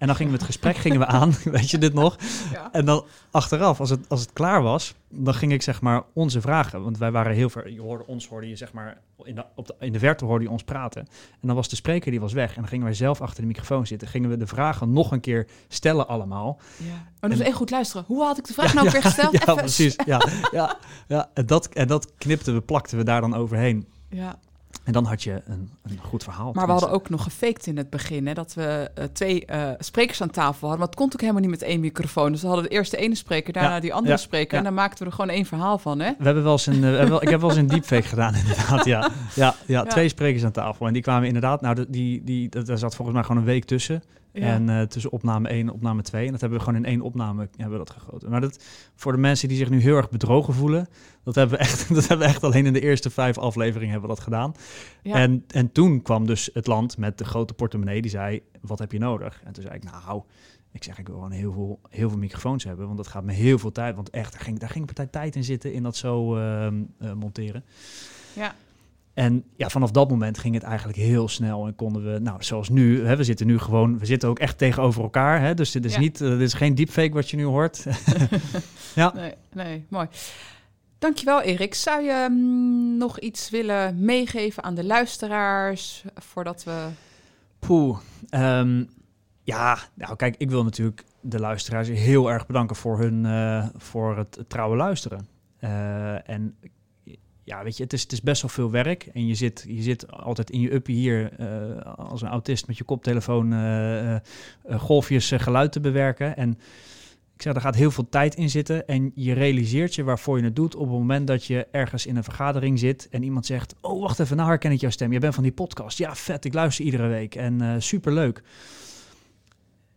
En 0.00 0.06
dan 0.06 0.16
gingen 0.16 0.32
we 0.32 0.38
het 0.38 0.46
gesprek 0.46 0.76
gingen 0.76 0.98
we 0.98 1.06
aan, 1.06 1.32
weet 1.44 1.70
je 1.70 1.78
dit 1.78 1.94
nog? 1.94 2.16
Ja. 2.52 2.72
En 2.72 2.84
dan 2.84 3.04
achteraf, 3.30 3.80
als 3.80 3.90
het, 3.90 4.08
als 4.08 4.20
het 4.20 4.32
klaar 4.32 4.62
was, 4.62 4.94
dan 5.08 5.34
ging 5.34 5.52
ik 5.52 5.62
zeg 5.62 5.80
maar 5.80 6.02
onze 6.12 6.40
vragen. 6.40 6.82
Want 6.82 6.98
wij 6.98 7.10
waren 7.10 7.34
heel 7.34 7.50
ver, 7.50 7.70
je 7.70 7.80
hoorde 7.80 8.06
ons, 8.06 8.28
hoorde 8.28 8.48
je 8.48 8.56
zeg 8.56 8.72
maar, 8.72 9.00
in 9.22 9.34
de, 9.34 9.44
op 9.54 9.66
de, 9.66 9.74
in 9.78 9.92
de 9.92 9.98
verte 9.98 10.24
hoorde 10.24 10.44
je 10.44 10.50
ons 10.50 10.62
praten. 10.62 11.00
En 11.40 11.46
dan 11.46 11.56
was 11.56 11.68
de 11.68 11.76
spreker, 11.76 12.10
die 12.10 12.20
was 12.20 12.32
weg. 12.32 12.48
En 12.48 12.60
dan 12.60 12.68
gingen 12.68 12.84
wij 12.84 12.94
zelf 12.94 13.20
achter 13.20 13.40
de 13.40 13.46
microfoon 13.46 13.86
zitten. 13.86 14.08
Gingen 14.08 14.30
we 14.30 14.36
de 14.36 14.46
vragen 14.46 14.92
nog 14.92 15.12
een 15.12 15.20
keer 15.20 15.46
stellen 15.68 16.08
allemaal. 16.08 16.58
Ja. 16.76 17.08
Oh, 17.20 17.30
dus 17.30 17.40
echt 17.40 17.56
goed 17.56 17.70
luisteren. 17.70 18.04
Hoe 18.06 18.22
had 18.22 18.38
ik 18.38 18.46
de 18.46 18.52
vraag 18.52 18.66
ja, 18.66 18.74
nou 18.74 18.86
ja, 18.86 18.92
weer 18.92 19.02
gesteld? 19.02 19.32
Ja, 19.46 19.54
precies. 19.54 19.96
Ja, 20.06 20.22
ja, 20.50 20.78
ja. 21.08 21.30
En, 21.34 21.46
dat, 21.46 21.66
en 21.66 21.86
dat 21.86 22.14
knipten 22.14 22.54
we, 22.54 22.60
plakten 22.60 22.98
we 22.98 23.04
daar 23.04 23.20
dan 23.20 23.34
overheen. 23.34 23.86
Ja. 24.08 24.38
En 24.84 24.92
dan 24.92 25.04
had 25.04 25.22
je 25.22 25.42
een, 25.44 25.70
een 25.82 25.98
goed 26.02 26.22
verhaal. 26.22 26.52
Maar 26.52 26.66
we 26.66 26.72
hadden 26.72 26.90
ook 26.90 27.08
nog 27.08 27.22
gefaked 27.22 27.66
in 27.66 27.76
het 27.76 27.90
begin. 27.90 28.26
Hè, 28.26 28.34
dat 28.34 28.54
we 28.54 28.90
uh, 28.98 29.04
twee 29.04 29.44
uh, 29.50 29.70
sprekers 29.78 30.22
aan 30.22 30.30
tafel 30.30 30.60
hadden. 30.60 30.78
Maar 30.78 30.86
het 30.86 30.96
kon 30.96 31.06
ook 31.06 31.20
helemaal 31.20 31.40
niet 31.40 31.50
met 31.50 31.62
één 31.62 31.80
microfoon. 31.80 32.32
Dus 32.32 32.40
we 32.40 32.46
hadden 32.46 32.64
de 32.64 32.70
eerste 32.70 32.96
ene 32.96 33.14
spreker, 33.14 33.52
daarna 33.52 33.74
ja, 33.74 33.80
die 33.80 33.94
andere 33.94 34.14
ja, 34.14 34.20
spreker. 34.20 34.52
Ja. 34.52 34.58
En 34.58 34.64
dan 34.64 34.74
maakten 34.74 34.98
we 34.98 35.04
er 35.04 35.12
gewoon 35.12 35.30
één 35.30 35.44
verhaal 35.44 35.78
van. 35.78 36.00
Hè? 36.00 36.12
We 36.18 36.24
hebben 36.24 36.42
wel 36.42 36.52
eens 36.52 36.66
een, 36.66 36.82
uh, 36.82 37.04
wel, 37.04 37.22
ik 37.22 37.28
heb 37.28 37.40
wel 37.40 37.50
eens 37.50 37.58
een 37.58 37.66
deepfake 37.66 38.08
gedaan, 38.14 38.34
inderdaad. 38.34 38.84
Ja. 38.84 39.10
Ja, 39.34 39.54
ja, 39.66 39.82
twee 39.84 40.08
sprekers 40.08 40.44
aan 40.44 40.52
tafel. 40.52 40.86
En 40.86 40.92
die 40.92 41.02
kwamen 41.02 41.26
inderdaad, 41.26 41.60
nou, 41.60 41.86
die, 41.88 42.24
die, 42.24 42.48
daar 42.48 42.78
zat 42.78 42.94
volgens 42.94 43.16
mij 43.16 43.26
gewoon 43.26 43.40
een 43.40 43.48
week 43.48 43.64
tussen. 43.64 44.02
Ja. 44.32 44.42
En 44.42 44.68
uh, 44.68 44.82
tussen 44.82 45.10
opname 45.10 45.48
1 45.48 45.60
en 45.60 45.72
opname 45.72 46.02
2. 46.02 46.26
En 46.26 46.32
dat 46.32 46.40
hebben 46.40 46.58
we 46.58 46.64
gewoon 46.64 46.80
in 46.84 46.88
één 46.88 47.00
opname 47.00 47.48
hebben 47.56 47.78
we 47.78 47.84
dat 47.84 47.90
gegoten. 47.90 48.30
Maar 48.30 48.40
dat, 48.40 48.64
voor 48.94 49.12
de 49.12 49.18
mensen 49.18 49.48
die 49.48 49.56
zich 49.56 49.70
nu 49.70 49.80
heel 49.80 49.96
erg 49.96 50.10
bedrogen 50.10 50.54
voelen, 50.54 50.88
dat 51.22 51.34
hebben 51.34 51.58
we 51.58 51.64
echt, 51.64 51.88
dat 51.94 52.08
hebben 52.08 52.26
we 52.26 52.32
echt 52.32 52.44
alleen 52.44 52.66
in 52.66 52.72
de 52.72 52.80
eerste 52.80 53.10
vijf 53.10 53.38
afleveringen 53.38 53.90
hebben 53.90 54.08
we 54.08 54.14
dat 54.14 54.24
gedaan. 54.24 54.52
Ja. 55.02 55.14
En, 55.14 55.44
en 55.48 55.72
toen 55.72 56.02
kwam 56.02 56.26
dus 56.26 56.50
het 56.52 56.66
land 56.66 56.98
met 56.98 57.18
de 57.18 57.24
grote 57.24 57.54
portemonnee 57.54 58.02
die 58.02 58.10
zei, 58.10 58.42
wat 58.60 58.78
heb 58.78 58.92
je 58.92 58.98
nodig? 58.98 59.40
En 59.44 59.52
toen 59.52 59.62
zei 59.62 59.74
ik, 59.74 59.84
nou, 59.84 60.22
ik 60.72 60.84
zeg, 60.84 60.98
ik 60.98 61.06
wil 61.06 61.16
gewoon 61.16 61.30
heel 61.30 61.52
veel, 61.52 61.80
heel 61.88 62.08
veel 62.08 62.18
microfoons 62.18 62.64
hebben, 62.64 62.84
want 62.84 62.96
dat 62.96 63.06
gaat 63.08 63.24
me 63.24 63.32
heel 63.32 63.58
veel 63.58 63.72
tijd. 63.72 63.94
Want 63.94 64.10
echt, 64.10 64.32
daar 64.32 64.40
ging, 64.40 64.58
daar 64.58 64.68
ging 64.68 64.80
een 64.80 64.94
partij 64.94 65.06
tijd 65.06 65.36
in 65.36 65.44
zitten 65.44 65.72
in 65.72 65.82
dat 65.82 65.96
zo 65.96 66.36
uh, 66.36 66.66
uh, 67.02 67.12
monteren. 67.12 67.64
Ja. 68.32 68.54
En 69.14 69.44
ja, 69.56 69.68
vanaf 69.68 69.90
dat 69.90 70.10
moment 70.10 70.38
ging 70.38 70.54
het 70.54 70.62
eigenlijk 70.62 70.98
heel 70.98 71.28
snel 71.28 71.66
en 71.66 71.74
konden 71.74 72.12
we, 72.12 72.18
nou, 72.18 72.42
zoals 72.42 72.68
nu, 72.68 73.06
hè, 73.06 73.16
we 73.16 73.24
zitten 73.24 73.46
nu 73.46 73.58
gewoon, 73.58 73.98
we 73.98 74.06
zitten 74.06 74.28
ook 74.28 74.38
echt 74.38 74.58
tegenover 74.58 75.02
elkaar. 75.02 75.40
Hè, 75.40 75.54
dus 75.54 75.70
dit 75.70 75.84
is, 75.84 75.94
ja. 75.94 76.00
niet, 76.00 76.20
uh, 76.20 76.28
dit 76.30 76.40
is 76.40 76.54
geen 76.54 76.74
deepfake 76.74 77.12
wat 77.12 77.30
je 77.30 77.36
nu 77.36 77.44
hoort. 77.44 77.86
ja. 78.94 79.12
Nee, 79.14 79.34
nee, 79.52 79.86
mooi. 79.88 80.08
Dankjewel, 80.98 81.40
Erik. 81.40 81.74
Zou 81.74 82.02
je 82.02 82.26
um, 82.30 82.96
nog 82.96 83.18
iets 83.18 83.50
willen 83.50 84.04
meegeven 84.04 84.62
aan 84.62 84.74
de 84.74 84.84
luisteraars 84.84 86.04
voordat 86.14 86.64
we. 86.64 86.86
Poeh. 87.58 87.98
Um, 88.30 88.88
ja, 89.42 89.78
nou 89.94 90.16
kijk, 90.16 90.34
ik 90.38 90.50
wil 90.50 90.64
natuurlijk 90.64 91.04
de 91.20 91.40
luisteraars 91.40 91.88
heel 91.88 92.30
erg 92.30 92.46
bedanken 92.46 92.76
voor 92.76 92.98
hun 92.98 93.24
uh, 93.24 93.66
voor 93.76 94.16
het, 94.16 94.34
het 94.34 94.48
trouwe 94.48 94.76
luisteren. 94.76 95.28
Uh, 95.60 96.28
en 96.28 96.56
ja, 97.50 97.62
weet 97.62 97.76
je, 97.76 97.82
het 97.82 97.92
is, 97.92 98.02
het 98.02 98.12
is 98.12 98.22
best 98.22 98.42
wel 98.42 98.50
veel 98.50 98.70
werk. 98.70 99.08
En 99.12 99.26
je 99.26 99.34
zit, 99.34 99.64
je 99.68 99.82
zit 99.82 100.12
altijd 100.12 100.50
in 100.50 100.60
je 100.60 100.74
uppie 100.74 100.96
hier 100.96 101.32
uh, 101.40 101.82
als 101.96 102.22
een 102.22 102.28
autist 102.28 102.66
met 102.66 102.78
je 102.78 102.84
koptelefoon 102.84 103.52
uh, 103.52 104.10
uh, 104.12 104.20
golfjes 104.76 105.32
geluid 105.36 105.72
te 105.72 105.80
bewerken. 105.80 106.36
En 106.36 106.50
ik 107.34 107.42
zeg, 107.42 107.54
er 107.54 107.60
gaat 107.60 107.74
heel 107.74 107.90
veel 107.90 108.08
tijd 108.08 108.34
in 108.34 108.50
zitten. 108.50 108.86
En 108.86 109.12
je 109.14 109.32
realiseert 109.32 109.94
je 109.94 110.04
waarvoor 110.04 110.38
je 110.38 110.44
het 110.44 110.56
doet 110.56 110.74
op 110.74 110.80
het 110.80 110.98
moment 110.98 111.26
dat 111.26 111.44
je 111.44 111.66
ergens 111.70 112.06
in 112.06 112.16
een 112.16 112.24
vergadering 112.24 112.78
zit 112.78 113.08
en 113.10 113.22
iemand 113.22 113.46
zegt: 113.46 113.74
Oh, 113.80 114.00
wacht 114.00 114.20
even, 114.20 114.36
nou 114.36 114.48
herken 114.48 114.72
ik 114.72 114.80
jouw 114.80 114.90
stem. 114.90 115.12
Je 115.12 115.18
bent 115.18 115.34
van 115.34 115.42
die 115.42 115.52
podcast. 115.52 115.98
Ja, 115.98 116.14
vet, 116.14 116.44
ik 116.44 116.54
luister 116.54 116.84
iedere 116.84 117.08
week. 117.08 117.34
En 117.34 117.82
super 117.82 118.12
leuk. 118.12 118.42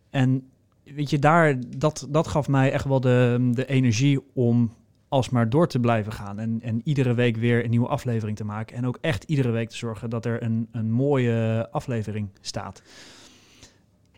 En 0.10 0.50
weet 0.84 1.10
je, 1.10 1.20
daar, 1.20 1.56
dat, 1.78 2.08
dat 2.10 2.28
gaf 2.28 2.48
mij 2.48 2.72
echt 2.72 2.86
wel 2.86 3.00
de, 3.00 3.50
de 3.52 3.66
energie 3.66 4.20
om 4.34 4.72
alsmaar 5.14 5.50
door 5.50 5.68
te 5.68 5.80
blijven 5.80 6.12
gaan. 6.12 6.40
En, 6.40 6.60
en 6.62 6.82
iedere 6.84 7.14
week 7.14 7.38
weer 7.38 7.64
een 7.64 7.70
nieuwe 7.70 7.88
aflevering 7.88 8.38
te 8.38 8.44
maken. 8.44 8.78
En 8.78 8.88
ook 8.88 8.98
echt 9.02 9.24
iedere 9.24 9.52
week 9.52 9.70
te 9.70 9.78
zorgen 9.78 10.10
dat 10.10 10.26
er 10.26 10.44
een, 10.44 10.68
een 10.72 10.92
mooie 10.92 11.68
aflevering 11.72 12.30
staat. 12.42 12.82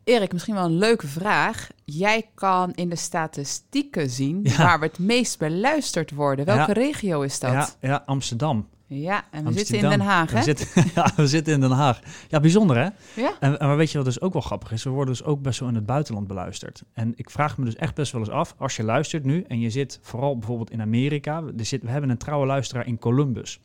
Erik, 0.03 0.31
misschien 0.31 0.55
wel 0.55 0.65
een 0.65 0.77
leuke 0.77 1.07
vraag. 1.07 1.69
Jij 1.85 2.29
kan 2.33 2.73
in 2.73 2.89
de 2.89 2.95
statistieken 2.95 4.09
zien 4.09 4.39
ja. 4.43 4.57
waar 4.57 4.79
we 4.79 4.85
het 4.85 4.99
meest 4.99 5.39
beluisterd 5.39 6.11
worden. 6.11 6.45
Welke 6.45 6.79
ja. 6.79 6.85
regio 6.85 7.21
is 7.21 7.39
dat? 7.39 7.51
Ja, 7.51 7.69
ja 7.79 8.03
Amsterdam. 8.05 8.67
Ja, 8.87 9.25
en 9.31 9.41
we 9.43 9.47
Amsterdam. 9.47 9.53
zitten 9.53 9.91
in 9.91 9.97
Den 9.97 10.07
Haag, 10.07 10.31
hè? 10.31 10.37
We 10.37 10.43
zitten, 10.43 10.67
ja, 10.95 11.11
we 11.15 11.27
zitten 11.27 11.53
in 11.53 11.59
Den 11.59 11.71
Haag. 11.71 11.99
Ja, 12.27 12.39
bijzonder, 12.39 12.77
hè? 12.77 12.89
Ja. 13.21 13.33
En, 13.39 13.59
en 13.59 13.67
maar 13.67 13.77
weet 13.77 13.91
je 13.91 13.97
wat 13.97 14.05
dus 14.05 14.21
ook 14.21 14.33
wel 14.33 14.41
grappig 14.41 14.71
is? 14.71 14.83
We 14.83 14.89
worden 14.89 15.13
dus 15.13 15.23
ook 15.23 15.41
best 15.41 15.59
wel 15.59 15.69
in 15.69 15.75
het 15.75 15.85
buitenland 15.85 16.27
beluisterd. 16.27 16.83
En 16.93 17.13
ik 17.15 17.29
vraag 17.29 17.57
me 17.57 17.65
dus 17.65 17.75
echt 17.75 17.95
best 17.95 18.11
wel 18.11 18.21
eens 18.21 18.29
af, 18.29 18.55
als 18.57 18.75
je 18.75 18.83
luistert 18.83 19.23
nu 19.23 19.45
en 19.47 19.59
je 19.59 19.69
zit 19.69 19.99
vooral 20.01 20.37
bijvoorbeeld 20.37 20.71
in 20.71 20.81
Amerika. 20.81 21.43
Er 21.57 21.65
zit, 21.65 21.81
we 21.81 21.89
hebben 21.89 22.09
een 22.09 22.17
trouwe 22.17 22.45
luisteraar 22.45 22.87
in 22.87 22.99
Columbus. 22.99 23.59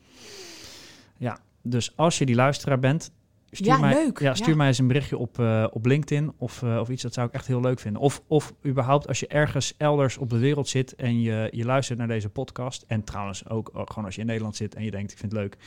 Ja, 1.17 1.39
dus 1.61 1.93
als 1.95 2.17
je 2.17 2.25
die 2.25 2.35
luisteraar 2.35 2.79
bent, 2.79 3.11
Stuur 3.51 3.67
ja, 3.67 3.77
mij, 3.77 3.93
leuk. 3.93 4.19
Ja, 4.19 4.33
stuur 4.33 4.49
ja. 4.49 4.55
mij 4.55 4.67
eens 4.67 4.77
een 4.77 4.87
berichtje 4.87 5.17
op, 5.17 5.39
uh, 5.39 5.67
op 5.71 5.85
LinkedIn 5.85 6.33
of, 6.37 6.61
uh, 6.61 6.79
of 6.79 6.89
iets. 6.89 7.01
Dat 7.01 7.13
zou 7.13 7.27
ik 7.27 7.33
echt 7.33 7.47
heel 7.47 7.61
leuk 7.61 7.79
vinden. 7.79 8.01
Of, 8.01 8.21
of 8.27 8.53
überhaupt 8.65 9.07
als 9.07 9.19
je 9.19 9.27
ergens 9.27 9.73
elders 9.77 10.17
op 10.17 10.29
de 10.29 10.37
wereld 10.37 10.67
zit 10.67 10.95
en 10.95 11.21
je, 11.21 11.49
je 11.51 11.65
luistert 11.65 11.99
naar 11.99 12.07
deze 12.07 12.29
podcast. 12.29 12.83
En 12.87 13.03
trouwens 13.03 13.49
ook, 13.49 13.69
ook 13.73 13.89
gewoon 13.89 14.05
als 14.05 14.15
je 14.15 14.21
in 14.21 14.27
Nederland 14.27 14.55
zit 14.55 14.75
en 14.75 14.83
je 14.83 14.91
denkt, 14.91 15.11
ik 15.11 15.17
vind 15.17 15.31
het 15.31 15.41
leuk. 15.41 15.57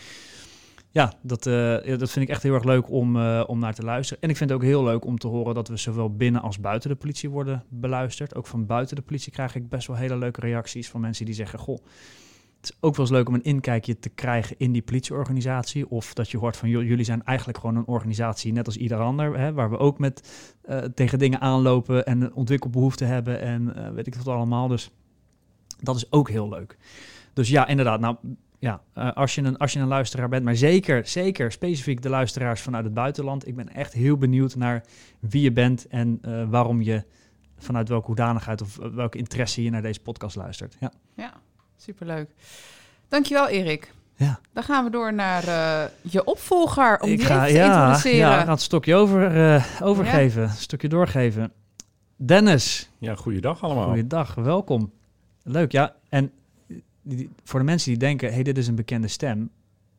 ja, 0.90 1.12
dat, 1.22 1.46
eh, 1.46 1.98
dat 1.98 2.10
vind 2.10 2.24
ik 2.24 2.28
echt 2.28 2.42
heel 2.42 2.54
erg 2.54 2.64
leuk 2.64 2.90
om, 2.90 3.16
eh, 3.16 3.44
om 3.46 3.58
naar 3.58 3.74
te 3.74 3.82
luisteren. 3.82 4.22
En 4.22 4.30
ik 4.30 4.36
vind 4.36 4.50
het 4.50 4.58
ook 4.58 4.64
heel 4.64 4.84
leuk 4.84 5.04
om 5.04 5.18
te 5.18 5.28
horen 5.28 5.54
dat 5.54 5.68
we 5.68 5.76
zowel 5.76 6.16
binnen 6.16 6.42
als 6.42 6.60
buiten 6.60 6.90
de 6.90 6.96
politie 6.96 7.30
worden 7.30 7.64
beluisterd. 7.68 8.34
Ook 8.34 8.46
van 8.46 8.66
buiten 8.66 8.96
de 8.96 9.02
politie 9.02 9.32
krijg 9.32 9.54
ik 9.54 9.68
best 9.68 9.86
wel 9.86 9.96
hele 9.96 10.16
leuke 10.16 10.40
reacties 10.40 10.88
van 10.88 11.00
mensen 11.00 11.24
die 11.24 11.34
zeggen: 11.34 11.58
Goh, 11.58 11.78
het 12.64 12.72
is 12.72 12.82
ook 12.82 12.96
wel 12.96 13.06
eens 13.06 13.14
leuk 13.14 13.28
om 13.28 13.34
een 13.34 13.44
inkijkje 13.44 13.98
te 13.98 14.08
krijgen 14.08 14.56
in 14.58 14.72
die 14.72 14.82
politieorganisatie. 14.82 15.90
Of 15.90 16.14
dat 16.14 16.30
je 16.30 16.38
hoort 16.38 16.56
van: 16.56 16.68
"Joh, 16.68 16.82
jullie 16.82 17.04
zijn 17.04 17.24
eigenlijk 17.24 17.58
gewoon 17.58 17.76
een 17.76 17.86
organisatie, 17.86 18.52
net 18.52 18.66
als 18.66 18.76
ieder 18.76 18.98
ander, 18.98 19.38
hè, 19.38 19.52
waar 19.52 19.70
we 19.70 19.78
ook 19.78 19.98
met 19.98 20.52
eh, 20.62 20.78
tegen 20.78 21.18
dingen 21.18 21.40
aanlopen 21.40 22.06
en 22.06 22.34
ontwikkelbehoeften 22.34 23.06
hebben 23.06 23.40
en 23.40 23.76
eh, 23.76 23.90
weet 23.90 24.06
ik 24.06 24.14
wat 24.14 24.28
allemaal. 24.28 24.68
Dus 24.68 24.90
dat 25.80 25.96
is 25.96 26.12
ook 26.12 26.28
heel 26.28 26.48
leuk. 26.48 26.76
Dus 27.32 27.48
ja, 27.48 27.66
inderdaad. 27.66 28.00
Nou, 28.00 28.16
ja, 28.58 28.82
eh, 28.92 29.12
als, 29.12 29.34
je 29.34 29.42
een, 29.42 29.56
als 29.56 29.72
je 29.72 29.80
een 29.80 29.88
luisteraar 29.88 30.28
bent, 30.28 30.44
maar 30.44 30.56
zeker, 30.56 31.06
zeker 31.06 31.52
specifiek 31.52 32.02
de 32.02 32.08
luisteraars 32.08 32.60
vanuit 32.60 32.84
het 32.84 32.94
buitenland. 32.94 33.46
Ik 33.46 33.56
ben 33.56 33.68
echt 33.74 33.92
heel 33.92 34.16
benieuwd 34.16 34.56
naar 34.56 34.84
wie 35.20 35.42
je 35.42 35.52
bent 35.52 35.86
en 35.86 36.20
waarom 36.50 36.82
je 36.82 37.04
vanuit 37.58 37.88
welke 37.88 38.06
hoedanigheid 38.06 38.62
of 38.62 38.76
welke 38.76 39.18
interesse 39.18 39.62
je 39.62 39.70
naar 39.70 39.82
deze 39.82 40.00
podcast 40.00 40.36
luistert. 40.36 40.76
Ja, 40.80 40.92
Ja, 41.14 41.32
superleuk. 41.84 42.30
Dankjewel, 43.08 43.48
Erik. 43.48 43.92
ja. 44.16 44.40
Dan 44.52 44.62
gaan 44.62 44.84
we 44.84 44.90
door 44.90 45.14
naar 45.14 45.44
eh, 45.48 45.90
je 46.02 46.24
opvolger, 46.24 47.00
om 47.00 47.08
ik 47.08 47.16
die 47.16 47.26
ga, 47.26 47.46
even 47.46 47.48
te 47.52 47.58
ja, 47.58 47.74
introduceren. 47.76 48.18
ja, 48.18 48.38
ik 48.38 48.44
ga 48.44 48.50
het 48.52 48.60
stokje 48.60 48.94
over, 48.94 49.54
eh, 49.54 49.64
overgeven, 49.82 50.42
een 50.42 50.48
stukje 50.50 50.88
doorgeven. 50.88 51.52
Dennis, 52.16 52.90
Ja, 52.98 53.14
goeiedag 53.14 53.62
allemaal. 53.62 53.86
goeiedag, 53.86 54.34
welkom. 54.34 54.92
Leuk, 55.42 55.72
ja. 55.72 55.94
En 56.08 56.32
die- 57.02 57.30
voor 57.44 57.58
de 57.58 57.64
mensen 57.66 57.88
die 57.90 57.98
denken, 57.98 58.32
hey, 58.32 58.42
dit 58.42 58.58
is 58.58 58.66
een 58.68 58.74
bekende 58.74 59.08
stem, 59.08 59.50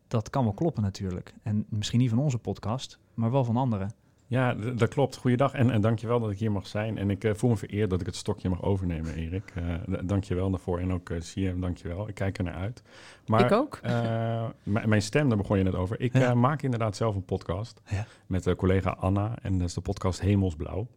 dat 0.08 0.30
kan 0.30 0.44
wel 0.44 0.54
kloppen 0.54 0.84
natuurlijk. 0.84 1.34
En 1.44 1.66
misschien 1.70 2.00
niet 2.00 2.10
van 2.10 2.20
onze 2.20 2.38
podcast, 2.38 2.98
maar 3.14 3.32
wel 3.32 3.44
van 3.44 3.58
anderen. 3.58 3.92
Ja, 4.28 4.54
dat 4.54 4.90
klopt. 4.90 5.16
Goeiedag 5.18 5.54
en, 5.54 5.70
en 5.70 5.82
dankjewel 5.82 6.20
dat 6.20 6.32
ik 6.32 6.40
hier 6.40 6.52
mag 6.52 6.68
zijn. 6.68 6.98
En 6.98 7.10
ik 7.10 7.24
eh, 7.24 7.34
voel 7.34 7.50
me 7.50 7.58
vereerd 7.58 7.90
dat 7.90 8.00
ik 8.00 8.06
het 8.06 8.16
stokje 8.16 8.50
mag 8.50 8.62
overnemen, 8.64 9.14
Erik. 9.16 9.52
Eh 9.56 9.74
d- 9.74 10.08
dankjewel 10.10 10.50
daarvoor. 10.50 10.80
En 10.80 10.92
ook 10.94 11.10
uh, 11.10 11.18
CM, 11.20 11.60
dankjewel. 11.60 12.08
Ik 12.08 12.16
kijk 12.16 12.38
er 12.38 12.44
naar 12.44 12.54
uit. 12.54 12.84
Maar, 13.28 13.46
ik 13.46 13.52
ook. 13.52 13.80
eh, 13.84 14.46
mijn 14.64 15.02
stem, 15.02 15.28
daar 15.30 15.38
begon 15.38 15.58
je 15.58 15.64
net 15.64 15.76
over. 15.76 16.00
Ik 16.00 16.14
Ja. 16.14 16.30
eh, 16.30 16.34
maak 16.34 16.62
inderdaad 16.62 16.96
zelf 16.96 17.16
een 17.16 17.26
podcast 17.26 17.82
Ja. 17.86 18.06
met 18.28 18.46
uh, 18.48 18.56
collega 18.56 18.90
Anna. 18.90 19.36
En 19.42 19.58
dat 19.58 19.68
is 19.68 19.74
de 19.74 19.82
podcast 19.82 20.22
Hemelsblauw. 20.22 20.88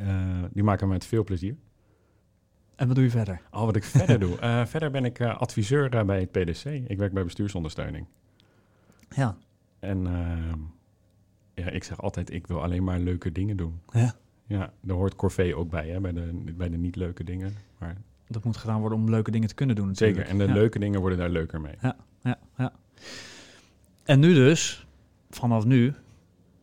Uh, 0.00 0.42
die 0.52 0.62
maken 0.62 0.86
we 0.86 0.92
met 0.92 1.04
veel 1.06 1.24
plezier. 1.24 1.56
En 2.76 2.86
wat 2.86 2.96
doe 2.96 3.04
je 3.04 3.10
verder? 3.10 3.40
Oh, 3.50 3.64
wat 3.64 3.76
ik 3.76 3.84
verder 3.84 4.18
doe. 4.20 4.40
Uh, 4.40 4.64
verder 4.72 4.90
ben 4.90 5.04
ik 5.04 5.18
uh, 5.18 5.36
adviseur 5.38 5.94
uh, 5.94 6.02
bij 6.02 6.20
het 6.20 6.30
PDC. 6.30 6.64
Ik 6.64 6.98
werk 6.98 7.12
bij 7.12 7.24
bestuursondersteuning. 7.24 8.06
Ja. 9.08 9.36
En 9.78 10.06
uh, 10.06 10.52
ja, 11.54 11.68
ik 11.68 11.84
zeg 11.84 12.00
altijd, 12.00 12.32
ik 12.32 12.46
wil 12.46 12.62
alleen 12.62 12.84
maar 12.84 12.98
leuke 12.98 13.32
dingen 13.32 13.56
doen. 13.56 13.80
Ja. 13.92 14.14
Ja, 14.46 14.72
daar 14.80 14.96
hoort 14.96 15.16
Corvée 15.16 15.56
ook 15.56 15.70
bij, 15.70 15.88
hè, 15.88 16.00
bij, 16.00 16.12
de, 16.12 16.52
bij 16.56 16.68
de 16.68 16.76
niet 16.76 16.96
leuke 16.96 17.24
dingen. 17.24 17.54
Maar... 17.78 17.96
Dat 18.26 18.44
moet 18.44 18.56
gedaan 18.56 18.80
worden 18.80 18.98
om 18.98 19.10
leuke 19.10 19.30
dingen 19.30 19.48
te 19.48 19.54
kunnen 19.54 19.76
doen 19.76 19.86
natuurlijk. 19.86 20.18
Zeker, 20.18 20.32
en 20.32 20.38
de 20.38 20.52
ja. 20.52 20.52
leuke 20.52 20.78
dingen 20.78 21.00
worden 21.00 21.18
daar 21.18 21.30
leuker 21.30 21.60
mee. 21.60 21.74
Ja, 21.80 21.96
ja, 22.22 22.38
ja. 22.56 22.72
En 24.04 24.20
nu 24.20 24.34
dus, 24.34 24.86
vanaf 25.30 25.64
nu, 25.64 25.94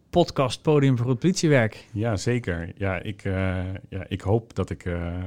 podcast 0.10 0.62
Podium 0.62 0.98
voor 0.98 1.10
het 1.10 1.20
politiewerk. 1.20 1.88
Ja, 1.92 2.16
zeker. 2.16 2.72
Ja, 2.78 3.00
ik, 3.02 3.24
uh, 3.24 3.34
ja, 3.90 4.06
ik 4.08 4.22
hoop 4.22 4.56
dat 4.56 4.70
ik 4.70 4.86
uh, 4.86 5.18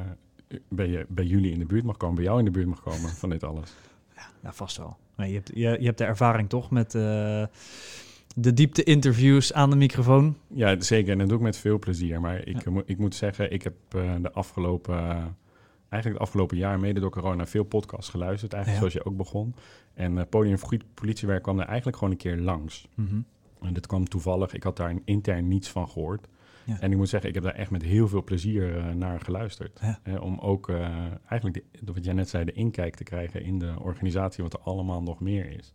bij, 0.69 1.05
bij 1.09 1.25
jullie 1.25 1.53
in 1.53 1.59
de 1.59 1.67
buurt 1.67 1.85
mag 1.85 1.97
komen, 1.97 2.15
bij 2.15 2.25
jou 2.25 2.39
in 2.39 2.45
de 2.45 2.51
buurt 2.51 2.67
mag 2.67 2.83
komen 2.83 3.11
van 3.11 3.31
dit 3.31 3.45
alles. 3.45 3.75
Ja, 4.17 4.23
ja 4.43 4.53
vast 4.53 4.77
wel. 4.77 4.97
Nee, 5.17 5.29
je, 5.29 5.35
hebt, 5.35 5.51
je, 5.55 5.77
je 5.81 5.87
hebt 5.87 5.99
de 5.99 6.05
ervaring 6.05 6.49
toch 6.49 6.71
met 6.71 6.95
uh, 6.95 7.45
de 8.37 8.53
diepte 8.53 8.83
interviews 8.83 9.53
aan 9.53 9.71
de 9.71 9.77
microfoon. 9.77 10.37
Ja, 10.47 10.81
zeker. 10.81 11.13
En 11.13 11.19
dat 11.19 11.29
doe 11.29 11.37
ik 11.37 11.43
met 11.43 11.57
veel 11.57 11.79
plezier. 11.79 12.21
Maar 12.21 12.47
ik, 12.47 12.65
ja. 12.65 12.83
ik 12.85 12.99
moet 12.99 13.15
zeggen, 13.15 13.53
ik 13.53 13.63
heb 13.63 13.75
uh, 13.97 14.15
de 14.23 14.33
afgelopen, 14.33 14.95
uh, 14.95 15.09
eigenlijk 15.89 16.05
het 16.05 16.19
afgelopen 16.19 16.57
jaar, 16.57 16.81
mede 16.81 17.01
door 17.01 17.11
corona, 17.11 17.47
veel 17.47 17.65
podcasts 17.65 18.11
geluisterd. 18.11 18.53
Eigenlijk 18.53 18.85
ja. 18.85 18.91
zoals 18.91 19.05
je 19.05 19.11
ook 19.11 19.17
begon. 19.17 19.55
En 19.95 20.17
uh, 20.17 20.23
Podium 20.29 20.59
voor 20.59 20.69
Goed 20.69 20.85
Politiewerk 20.95 21.43
kwam 21.43 21.61
er 21.61 21.67
eigenlijk 21.67 21.97
gewoon 21.97 22.13
een 22.13 22.19
keer 22.19 22.39
langs. 22.39 22.89
Mm 22.95 23.07
-hmm. 23.07 23.25
En 23.61 23.73
dit 23.73 23.87
kwam 23.87 24.09
toevallig. 24.09 24.55
Ik 24.55 24.63
had 24.63 24.77
daar 24.77 24.95
intern 25.05 25.49
niets 25.49 25.69
van 25.69 25.89
gehoord. 25.89 26.29
Ja. 26.65 26.81
En 26.81 26.91
ik 26.91 26.97
moet 26.97 27.09
zeggen, 27.09 27.29
ik 27.29 27.35
heb 27.35 27.45
daar 27.45 27.55
echt 27.55 27.71
met 27.71 27.83
heel 27.83 28.09
veel 28.09 28.25
plezier 28.25 28.77
uh, 28.77 28.95
naar 28.95 29.21
geluisterd. 29.21 29.81
Ja. 29.81 30.19
Om 30.19 30.39
ook 30.39 30.69
uh, 30.69 30.87
eigenlijk, 31.27 31.65
de, 31.81 31.93
wat 31.93 32.05
jij 32.05 32.15
net 32.15 32.29
zei, 32.29 32.45
de 32.45 32.53
inkijk 32.53 32.95
te 32.95 33.05
krijgen 33.05 33.43
in 33.43 33.59
de 33.59 33.75
organisatie, 33.79 34.43
wat 34.43 34.53
er 34.53 34.61
allemaal 34.61 35.03
nog 35.03 35.21
meer 35.21 35.59
is. 35.59 35.75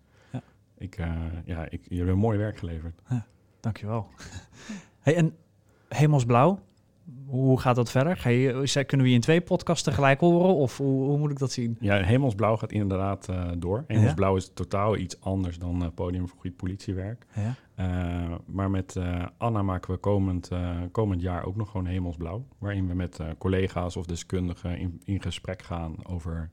Ik, 0.77 0.97
ja, 1.45 1.69
ik, 1.69 1.81
jullie 1.83 1.97
hebben 1.97 2.17
mooi 2.17 2.37
werk 2.37 2.57
geleverd. 2.57 3.01
Ja, 3.09 3.25
dankjewel. 3.59 4.07
hey, 4.99 5.15
en 5.15 5.35
Hemelsblauw, 5.89 6.59
hoe 7.25 7.59
gaat 7.59 7.75
dat 7.75 7.91
verder? 7.91 8.17
Ga 8.17 8.29
je, 8.29 8.83
kunnen 8.85 9.05
we 9.05 9.11
je 9.11 9.17
in 9.17 9.21
twee 9.21 9.41
podcasts 9.41 9.83
tegelijk 9.83 10.19
horen 10.19 10.55
of 10.55 10.77
hoe, 10.77 11.03
hoe 11.03 11.17
moet 11.17 11.31
ik 11.31 11.39
dat 11.39 11.51
zien? 11.51 11.77
Ja, 11.79 12.01
Hemelsblauw 12.03 12.57
gaat 12.57 12.71
inderdaad 12.71 13.27
uh, 13.29 13.51
door. 13.57 13.83
Hemelsblauw 13.87 14.31
ja? 14.31 14.37
is 14.37 14.51
totaal 14.53 14.97
iets 14.97 15.21
anders 15.21 15.59
dan 15.59 15.83
uh, 15.83 15.87
Podium 15.95 16.27
voor 16.27 16.39
Goed 16.39 16.55
Politiewerk. 16.55 17.25
Ja? 17.35 17.55
Uh, 17.79 18.35
maar 18.45 18.69
met 18.69 18.95
uh, 18.95 19.25
Anna 19.37 19.61
maken 19.61 19.91
we 19.91 19.97
komend, 19.97 20.49
komend 20.91 21.21
jaar 21.21 21.45
ook 21.45 21.55
nog 21.55 21.71
gewoon 21.71 21.85
Hemelsblauw. 21.85 22.45
Waarin 22.57 22.87
we 22.87 22.93
met 22.93 23.19
collega's 23.37 23.95
of 23.95 24.05
deskundigen 24.05 24.77
in, 24.77 25.01
in 25.05 25.21
gesprek 25.21 25.61
gaan 25.61 25.95
over 26.07 26.49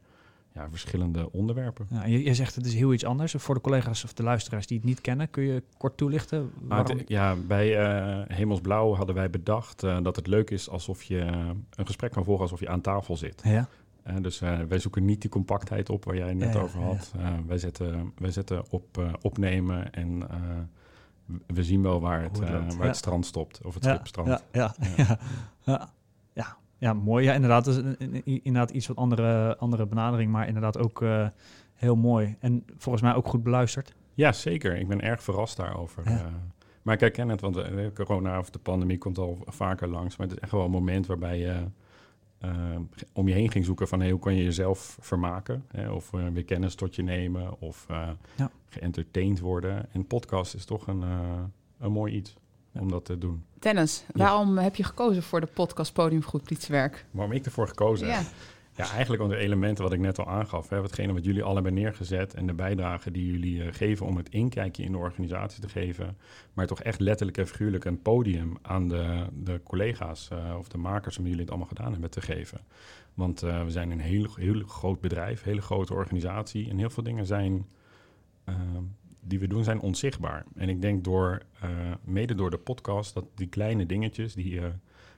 ja, 0.54 0.70
verschillende 0.70 1.32
onderwerpen. 1.32 1.86
Ja, 1.90 2.04
je, 2.04 2.24
je, 2.24 2.34
zegt 2.34 2.54
het 2.54 2.66
is 2.66 2.74
heel 2.74 2.92
iets 2.92 3.04
anders. 3.04 3.34
Voor 3.36 3.54
de 3.54 3.60
collega's 3.60 4.04
of 4.04 4.12
de 4.12 4.22
luisteraars 4.22 4.66
die 4.66 4.76
het 4.76 4.86
niet 4.86 5.00
kennen, 5.00 5.30
kun 5.30 5.42
je 5.42 5.62
kort 5.76 5.96
toelichten? 5.96 6.52
Waarom? 6.60 6.98
Het, 6.98 7.08
ja, 7.08 7.36
bij 7.36 7.96
uh, 8.18 8.24
Hemelsblauw 8.28 8.94
hadden 8.94 9.14
wij 9.14 9.30
bedacht 9.30 9.82
uh, 9.82 9.98
dat 10.02 10.16
het 10.16 10.26
leuk 10.26 10.50
is 10.50 10.68
alsof 10.68 11.02
je 11.02 11.20
een 11.70 11.86
gesprek 11.86 12.10
kan 12.10 12.24
volgen 12.24 12.42
alsof 12.42 12.60
je 12.60 12.68
aan 12.68 12.80
tafel 12.80 13.16
zit. 13.16 13.40
Ja. 13.44 13.68
Uh, 14.06 14.16
dus 14.20 14.38
wij 14.38 14.78
zoeken 14.78 15.04
niet 15.04 15.20
die 15.20 15.30
compactheid 15.30 15.90
op 15.90 16.04
waar 16.04 16.16
jij 16.16 16.28
het 16.28 16.36
net 16.36 16.54
ja, 16.54 16.60
over 16.60 16.80
had. 16.80 17.12
wij, 17.46 17.58
zetten, 17.58 18.12
wij 18.18 18.30
zetten 18.30 18.64
op 18.70 19.16
opnemen 19.20 19.92
en 19.92 20.22
we 21.46 21.64
zien 21.64 21.82
wel 21.82 22.00
waar 22.00 22.22
het, 22.22 22.38
het 22.38 22.76
waar 22.76 22.86
het 22.86 22.96
strand 22.96 23.26
stopt 23.26 23.60
of 23.64 23.74
het 23.74 23.84
schip 23.84 24.06
strandt. 24.06 24.44
Ja, 24.52 24.74
ja, 25.62 25.90
ja. 26.84 26.92
mooi. 26.92 27.24
Ja, 27.24 27.32
inderdaad. 27.32 27.66
Is 27.66 27.76
inderdaad 28.24 28.70
iets 28.70 28.86
wat 28.86 28.96
andere, 28.96 29.56
andere 29.56 29.86
benadering, 29.86 30.30
maar 30.30 30.46
inderdaad 30.46 30.78
ook 30.78 31.00
uh, 31.00 31.28
heel 31.74 31.96
mooi. 31.96 32.36
En 32.40 32.64
volgens 32.76 33.04
mij 33.04 33.14
ook 33.14 33.28
goed 33.28 33.42
beluisterd. 33.42 33.94
Ja, 34.14 34.32
zeker. 34.32 34.76
Ik 34.76 34.88
ben 34.88 35.00
erg 35.00 35.22
verrast 35.22 35.56
daarover. 35.56 36.02
Ja. 36.10 36.14
Uh, 36.16 36.26
maar 36.82 36.94
ik 36.94 37.00
herken 37.00 37.28
het, 37.28 37.40
want 37.40 37.54
de 37.54 37.90
corona 37.94 38.38
of 38.38 38.50
de 38.50 38.58
pandemie 38.58 38.98
komt 38.98 39.18
al 39.18 39.38
vaker 39.46 39.88
langs. 39.88 40.16
Maar 40.16 40.26
het 40.26 40.36
is 40.36 40.42
echt 40.42 40.52
wel 40.52 40.64
een 40.64 40.70
moment 40.70 41.06
waarbij 41.06 41.38
je 41.38 41.64
uh, 42.44 42.50
om 43.12 43.28
je 43.28 43.34
heen 43.34 43.50
ging 43.50 43.64
zoeken 43.64 43.88
van 43.88 44.00
hey, 44.00 44.10
hoe 44.10 44.20
kan 44.20 44.34
je 44.34 44.44
jezelf 44.44 44.96
vermaken? 45.00 45.64
Hè? 45.68 45.90
Of 45.90 46.10
weer 46.10 46.44
kennis 46.44 46.74
tot 46.74 46.94
je 46.94 47.02
nemen 47.02 47.60
of 47.60 47.86
ja. 48.36 48.50
geëntertained 48.68 49.40
worden. 49.40 49.92
En 49.92 50.06
podcast 50.06 50.54
is 50.54 50.64
toch 50.64 50.86
een, 50.86 51.02
een 51.78 51.92
mooi 51.92 52.14
iets 52.14 52.36
om 52.78 52.88
dat 52.88 53.04
te 53.04 53.18
doen. 53.18 53.44
Dennis, 53.58 54.04
waarom 54.12 54.58
heb 54.58 54.76
je 54.76 54.84
gekozen 54.84 55.22
voor 55.22 55.40
de 55.40 55.46
podcast 55.46 55.92
Podium 55.92 56.22
Goed 56.22 56.42
Politiewerk? 56.42 57.06
Waarom 57.10 57.32
ik 57.32 57.44
ervoor 57.44 57.68
gekozen 57.68 58.06
ja. 58.06 58.14
heb? 58.14 58.26
Ja, 58.76 58.90
eigenlijk 58.90 59.22
om 59.22 59.28
de 59.28 59.36
elementen 59.36 59.84
wat 59.84 59.92
ik 59.92 59.98
net 59.98 60.18
al 60.18 60.28
aangaf. 60.28 60.68
Hè, 60.68 60.82
hetgene 60.82 61.12
wat 61.12 61.24
jullie 61.24 61.42
al 61.42 61.54
hebben 61.54 61.74
neergezet 61.74 62.34
en 62.34 62.46
de 62.46 62.54
bijdrage 62.54 63.10
die 63.10 63.30
jullie 63.30 63.64
uh, 63.64 63.72
geven 63.72 64.06
om 64.06 64.16
het 64.16 64.28
inkijkje 64.28 64.82
in 64.82 64.92
de 64.92 64.98
organisatie 64.98 65.60
te 65.60 65.68
geven. 65.68 66.16
Maar 66.52 66.66
toch 66.66 66.82
echt 66.82 67.00
letterlijk 67.00 67.38
en 67.38 67.46
figuurlijk 67.46 67.84
een 67.84 68.02
podium 68.02 68.56
aan 68.62 68.88
de, 68.88 69.26
de 69.32 69.60
collega's 69.64 70.30
uh, 70.32 70.54
of 70.58 70.68
de 70.68 70.78
makers 70.78 71.18
om 71.18 71.24
jullie 71.24 71.40
het 71.40 71.48
allemaal 71.48 71.68
gedaan 71.68 71.92
hebben 71.92 72.10
te 72.10 72.20
geven. 72.20 72.60
Want 73.14 73.44
uh, 73.44 73.64
we 73.64 73.70
zijn 73.70 73.90
een 73.90 74.00
heel, 74.00 74.28
heel 74.34 74.62
groot 74.66 75.00
bedrijf, 75.00 75.40
een 75.40 75.48
hele 75.48 75.62
grote 75.62 75.94
organisatie 75.94 76.70
en 76.70 76.78
heel 76.78 76.90
veel 76.90 77.02
dingen 77.02 77.26
zijn 77.26 77.66
die 79.24 79.38
we 79.38 79.46
doen 79.46 79.64
zijn 79.64 79.80
onzichtbaar. 79.80 80.44
En 80.54 80.68
ik 80.68 80.80
denk 80.80 81.04
door, 81.04 81.42
uh, 81.64 81.70
mede 82.04 82.34
door 82.34 82.50
de 82.50 82.58
podcast, 82.58 83.14
dat 83.14 83.24
die 83.34 83.46
kleine 83.46 83.86
dingetjes 83.86 84.34
die, 84.34 84.52
uh, 84.52 84.64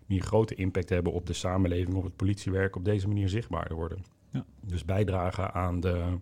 die 0.06 0.20
een 0.20 0.26
grote 0.26 0.54
impact 0.54 0.88
hebben 0.88 1.12
op 1.12 1.26
de 1.26 1.32
samenleving, 1.32 1.96
op 1.96 2.04
het 2.04 2.16
politiewerk, 2.16 2.76
op 2.76 2.84
deze 2.84 3.08
manier 3.08 3.28
zichtbaarder 3.28 3.76
worden. 3.76 4.04
Ja. 4.30 4.44
Dus 4.60 4.84
bijdragen 4.84 5.54
aan 5.54 5.80
de, 5.80 6.18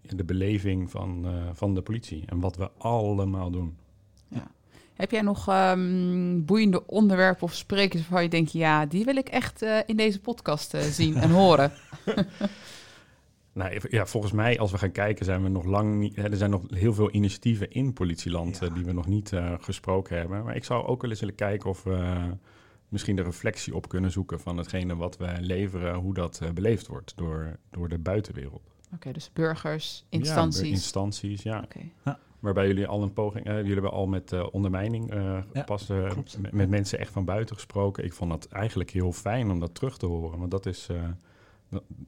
de 0.00 0.24
beleving 0.24 0.90
van, 0.90 1.26
uh, 1.26 1.32
van 1.52 1.74
de 1.74 1.82
politie 1.82 2.22
en 2.26 2.40
wat 2.40 2.56
we 2.56 2.70
allemaal 2.78 3.50
doen. 3.50 3.76
Ja. 4.28 4.50
Heb 4.94 5.10
jij 5.10 5.22
nog 5.22 5.48
um, 5.48 6.44
boeiende 6.44 6.86
onderwerpen 6.86 7.42
of 7.42 7.54
sprekers 7.54 8.00
waarvan 8.02 8.22
je 8.22 8.28
denkt, 8.28 8.52
ja, 8.52 8.86
die 8.86 9.04
wil 9.04 9.16
ik 9.16 9.28
echt 9.28 9.62
in 9.86 9.96
deze 9.96 10.20
podcast 10.20 10.76
zien 10.80 11.16
en 11.16 11.30
horen? 11.30 11.72
Nou, 13.54 13.80
ja, 13.88 14.06
volgens 14.06 14.32
mij, 14.32 14.58
als 14.58 14.70
we 14.70 14.78
gaan 14.78 14.92
kijken, 14.92 15.24
zijn 15.24 15.42
we 15.42 15.48
nog 15.48 15.64
lang 15.64 15.98
niet. 15.98 16.16
Hè, 16.16 16.22
er 16.30 16.36
zijn 16.36 16.50
nog 16.50 16.62
heel 16.68 16.94
veel 16.94 17.10
initiatieven 17.10 17.70
in 17.70 17.92
politieland 17.92 18.58
ja. 18.58 18.66
uh, 18.66 18.74
die 18.74 18.84
we 18.84 18.92
nog 18.92 19.06
niet 19.06 19.32
uh, 19.32 19.52
gesproken 19.60 20.16
hebben. 20.18 20.44
Maar 20.44 20.56
ik 20.56 20.64
zou 20.64 20.86
ook 20.86 21.00
wel 21.02 21.10
eens 21.10 21.20
willen 21.20 21.34
kijken 21.34 21.70
of 21.70 21.82
we 21.82 21.90
uh, 21.90 22.24
misschien 22.88 23.16
de 23.16 23.22
reflectie 23.22 23.74
op 23.74 23.88
kunnen 23.88 24.10
zoeken 24.10 24.40
van 24.40 24.56
hetgene 24.56 24.96
wat 24.96 25.16
we 25.16 25.36
leveren, 25.40 25.94
hoe 25.94 26.14
dat 26.14 26.40
beleefd 26.54 26.86
wordt 26.86 27.12
door, 27.16 27.56
door 27.70 27.88
de 27.88 27.98
buitenwereld. 27.98 28.62
Oké, 28.94 29.12
dus 29.12 29.30
burgers, 29.32 30.04
Ja, 30.08 30.18
instanties. 30.18 30.68
instanties, 30.70 31.42
ja. 31.42 31.64
Oké. 31.64 32.16
Waarbij 32.40 32.66
jullie 32.66 32.86
al 32.86 33.02
een 33.02 33.12
poging... 33.12 33.46
eh, 33.46 33.56
jullie 33.56 33.72
hebben 33.72 33.90
al 33.92 34.06
met 34.06 34.32
eh, 34.32 34.46
ondermijning 34.50 35.10
eh, 35.10 35.38
Ja, 35.52 35.62
pas 35.62 35.88
eh, 35.88 36.10
met, 36.38 36.52
met 36.52 36.68
mensen 36.68 36.98
echt 36.98 37.12
van 37.12 37.24
buiten 37.24 37.54
gesproken. 37.54 38.04
Ik 38.04 38.12
vond 38.12 38.30
dat 38.30 38.46
eigenlijk 38.46 38.90
heel 38.90 39.12
fijn 39.12 39.50
om 39.50 39.60
dat 39.60 39.74
terug 39.74 39.96
te 39.98 40.06
horen. 40.06 40.38
Want 40.38 40.50
dat 40.50 40.66
is 40.66 40.86
eh, 40.90 40.96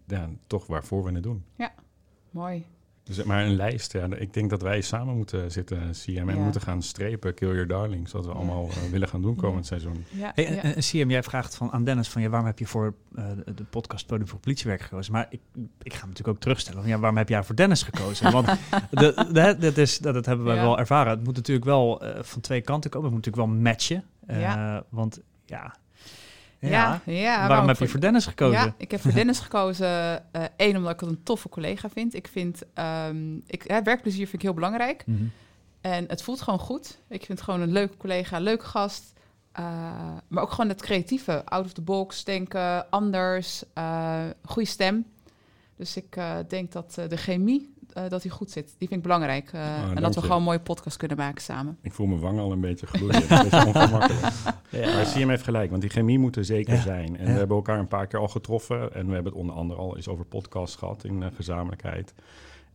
ja, 0.07 0.29
toch 0.47 0.67
waarvoor 0.67 1.05
we 1.05 1.13
het 1.13 1.23
doen. 1.23 1.45
Mooi. 2.31 2.65
Dus, 3.03 3.23
maar 3.25 3.45
een 3.45 3.55
lijst, 3.57 3.93
ja, 3.93 4.07
ik 4.17 4.33
denk 4.33 4.51
dat 4.51 4.63
wij 4.63 4.81
samen 4.81 5.17
moeten 5.17 5.51
zitten, 5.53 5.91
CM, 5.93 6.29
en 6.29 6.37
Ja. 6.37 6.43
moeten 6.43 6.61
gaan 6.61 6.83
strepen, 6.83 7.35
Kill 7.35 7.49
Your 7.49 7.67
Darlings, 7.67 8.13
wat 8.13 8.25
we 8.25 8.31
Ja. 8.31 8.37
allemaal 8.37 8.69
eh, 8.69 8.91
willen 8.91 9.09
gaan 9.09 9.23
doen 9.23 9.37
komend 9.37 9.67
seizoen. 9.67 10.05
Ja, 10.11 10.33
Hey, 10.35 10.45
ja. 10.45 10.51
en, 10.63 10.75
en 10.75 10.81
CM, 10.83 11.11
jij 11.11 11.23
vraagt 11.23 11.55
van, 11.57 11.73
aan 11.73 11.85
Dennis 11.85 12.09
van 12.09 12.23
ja, 12.23 12.29
waarom 12.29 12.47
heb 12.49 12.59
je 12.59 12.67
voor 12.67 12.95
eh, 13.15 13.25
de, 13.55 13.65
podcast 13.65 14.07
Podium 14.07 14.29
voor 14.29 14.39
Politiewerk 14.39 14.81
gekozen? 14.81 15.13
Maar 15.13 15.27
ik, 15.31 15.41
ik 15.83 15.93
ga 15.93 15.99
hem 16.01 16.09
natuurlijk 16.09 16.37
ook 16.37 16.43
terugstellen. 16.43 16.81
Van, 16.81 16.91
ja, 16.91 16.99
waarom 16.99 17.19
heb 17.19 17.29
jij 17.29 17.45
voor 17.45 17.57
Dennis 17.57 17.83
gekozen? 17.83 18.33
Want 18.33 18.47
de, 18.91 19.29
de, 19.33 19.57
dat, 19.59 19.77
is, 19.77 19.99
dat, 19.99 20.15
dat 20.15 20.27
hebben 20.27 20.47
wij 20.47 20.57
Ja. 20.57 20.63
wel 20.63 20.79
ervaren. 20.79 21.13
Het 21.13 21.25
moet 21.25 21.37
natuurlijk 21.37 21.67
wel 21.67 22.03
eh, 22.03 22.23
van 22.23 22.41
twee 22.41 22.61
kanten 22.61 22.91
komen. 22.91 23.07
Het 23.11 23.17
moet 23.17 23.25
natuurlijk 23.27 23.53
wel 23.55 23.63
matchen. 23.73 24.05
Eh, 24.27 24.41
Ja. 24.41 24.85
Want 24.89 25.21
ja, 25.45 25.77
ja, 26.71 27.01
ja, 27.05 27.49
waarom 27.49 27.69
heb 27.69 27.79
je 27.79 27.89
voor 27.89 28.01
Dennis 28.01 28.27
gekozen? 28.27 28.65
Ja, 28.65 28.75
ik 28.77 28.91
heb 28.91 29.01
voor 29.01 29.13
Dennis 29.13 29.39
gekozen. 29.39 30.23
Eén, 30.57 30.77
omdat 30.77 30.93
ik 30.93 31.01
het 31.01 31.09
een 31.09 31.23
toffe 31.23 31.49
collega 31.49 31.89
vind. 31.89 32.15
Ik 32.15 32.29
vind, 32.29 32.63
ehm, 32.75 33.37
ik, 33.47 33.69
ja, 33.69 33.83
werkplezier 33.83 34.25
vind 34.25 34.35
ik 34.35 34.43
heel 34.43 34.55
belangrijk. 34.55 35.07
Mhm. 35.07 35.25
En 35.81 36.05
het 36.09 36.23
voelt 36.23 36.41
gewoon 36.41 36.59
goed. 36.59 36.99
Ik 37.09 37.25
vind 37.25 37.41
gewoon 37.43 37.61
een 37.61 37.73
leuke 37.73 37.97
collega, 37.97 38.39
leuke 38.39 38.65
gast. 38.65 39.13
Eh, 39.53 39.65
maar 40.29 40.43
ook 40.43 40.51
gewoon 40.51 40.69
het 40.69 40.83
creatieve, 40.83 41.45
out 41.45 41.65
of 41.65 41.73
the 41.73 41.83
box 41.83 42.25
denken, 42.25 42.91
anders, 42.91 43.63
eh 43.73 44.25
goede 44.43 44.69
stem. 44.69 45.07
Dus 45.77 45.97
ik 45.97 46.17
eh, 46.17 46.37
denk 46.49 46.73
dat 46.73 46.95
eh, 46.99 47.09
de 47.09 47.17
chemie, 47.17 47.74
eh, 47.95 48.09
dat 48.09 48.23
die 48.23 48.31
goed 48.31 48.51
zit. 48.51 48.65
Die 48.79 48.89
vind 48.89 48.93
ik 48.93 49.03
belangrijk. 49.03 49.51
Eh, 49.53 49.79
en 49.79 49.87
dank 49.87 50.01
dat 50.01 50.15
we 50.15 50.21
je. 50.21 50.21
gewoon 50.21 50.37
een 50.37 50.43
mooie 50.43 50.61
podcast 50.61 50.97
kunnen 50.97 51.17
maken 51.17 51.43
samen. 51.43 51.79
Ik 51.83 51.93
voel 51.93 52.07
mijn 52.07 52.21
wang 52.21 52.39
al 52.39 52.53
een 52.53 52.61
beetje 52.61 52.87
gloeien, 52.87 53.15
het 53.15 53.23
is 53.25 53.31
een 53.31 53.43
beetje 53.43 53.67
ongemakkelijk. 53.67 54.23
Ja. 54.71 54.95
Maar 54.95 55.05
CM 55.05 55.29
heeft 55.29 55.43
gelijk, 55.45 55.71
want 55.71 55.83
die 55.83 55.91
chemie 55.91 56.19
moet 56.19 56.37
er 56.37 56.45
zeker 56.45 56.75
Ja. 56.75 56.81
zijn. 56.81 57.17
En 57.17 57.27
Ja. 57.27 57.33
we 57.33 57.39
hebben 57.39 57.57
elkaar 57.57 57.79
een 57.79 57.89
paar 57.89 58.07
keer 58.07 58.19
al 58.19 58.29
getroffen 58.29 58.95
en 58.95 59.07
we 59.07 59.15
hebben 59.15 59.33
het 59.33 59.41
onder 59.41 59.57
andere 59.57 59.81
al 59.81 59.97
eens 59.97 60.09
over 60.09 60.25
podcast 60.25 60.77
gehad 60.79 61.05
in 61.05 61.23
eh, 61.23 61.29
gezamenlijkheid. 61.35 62.15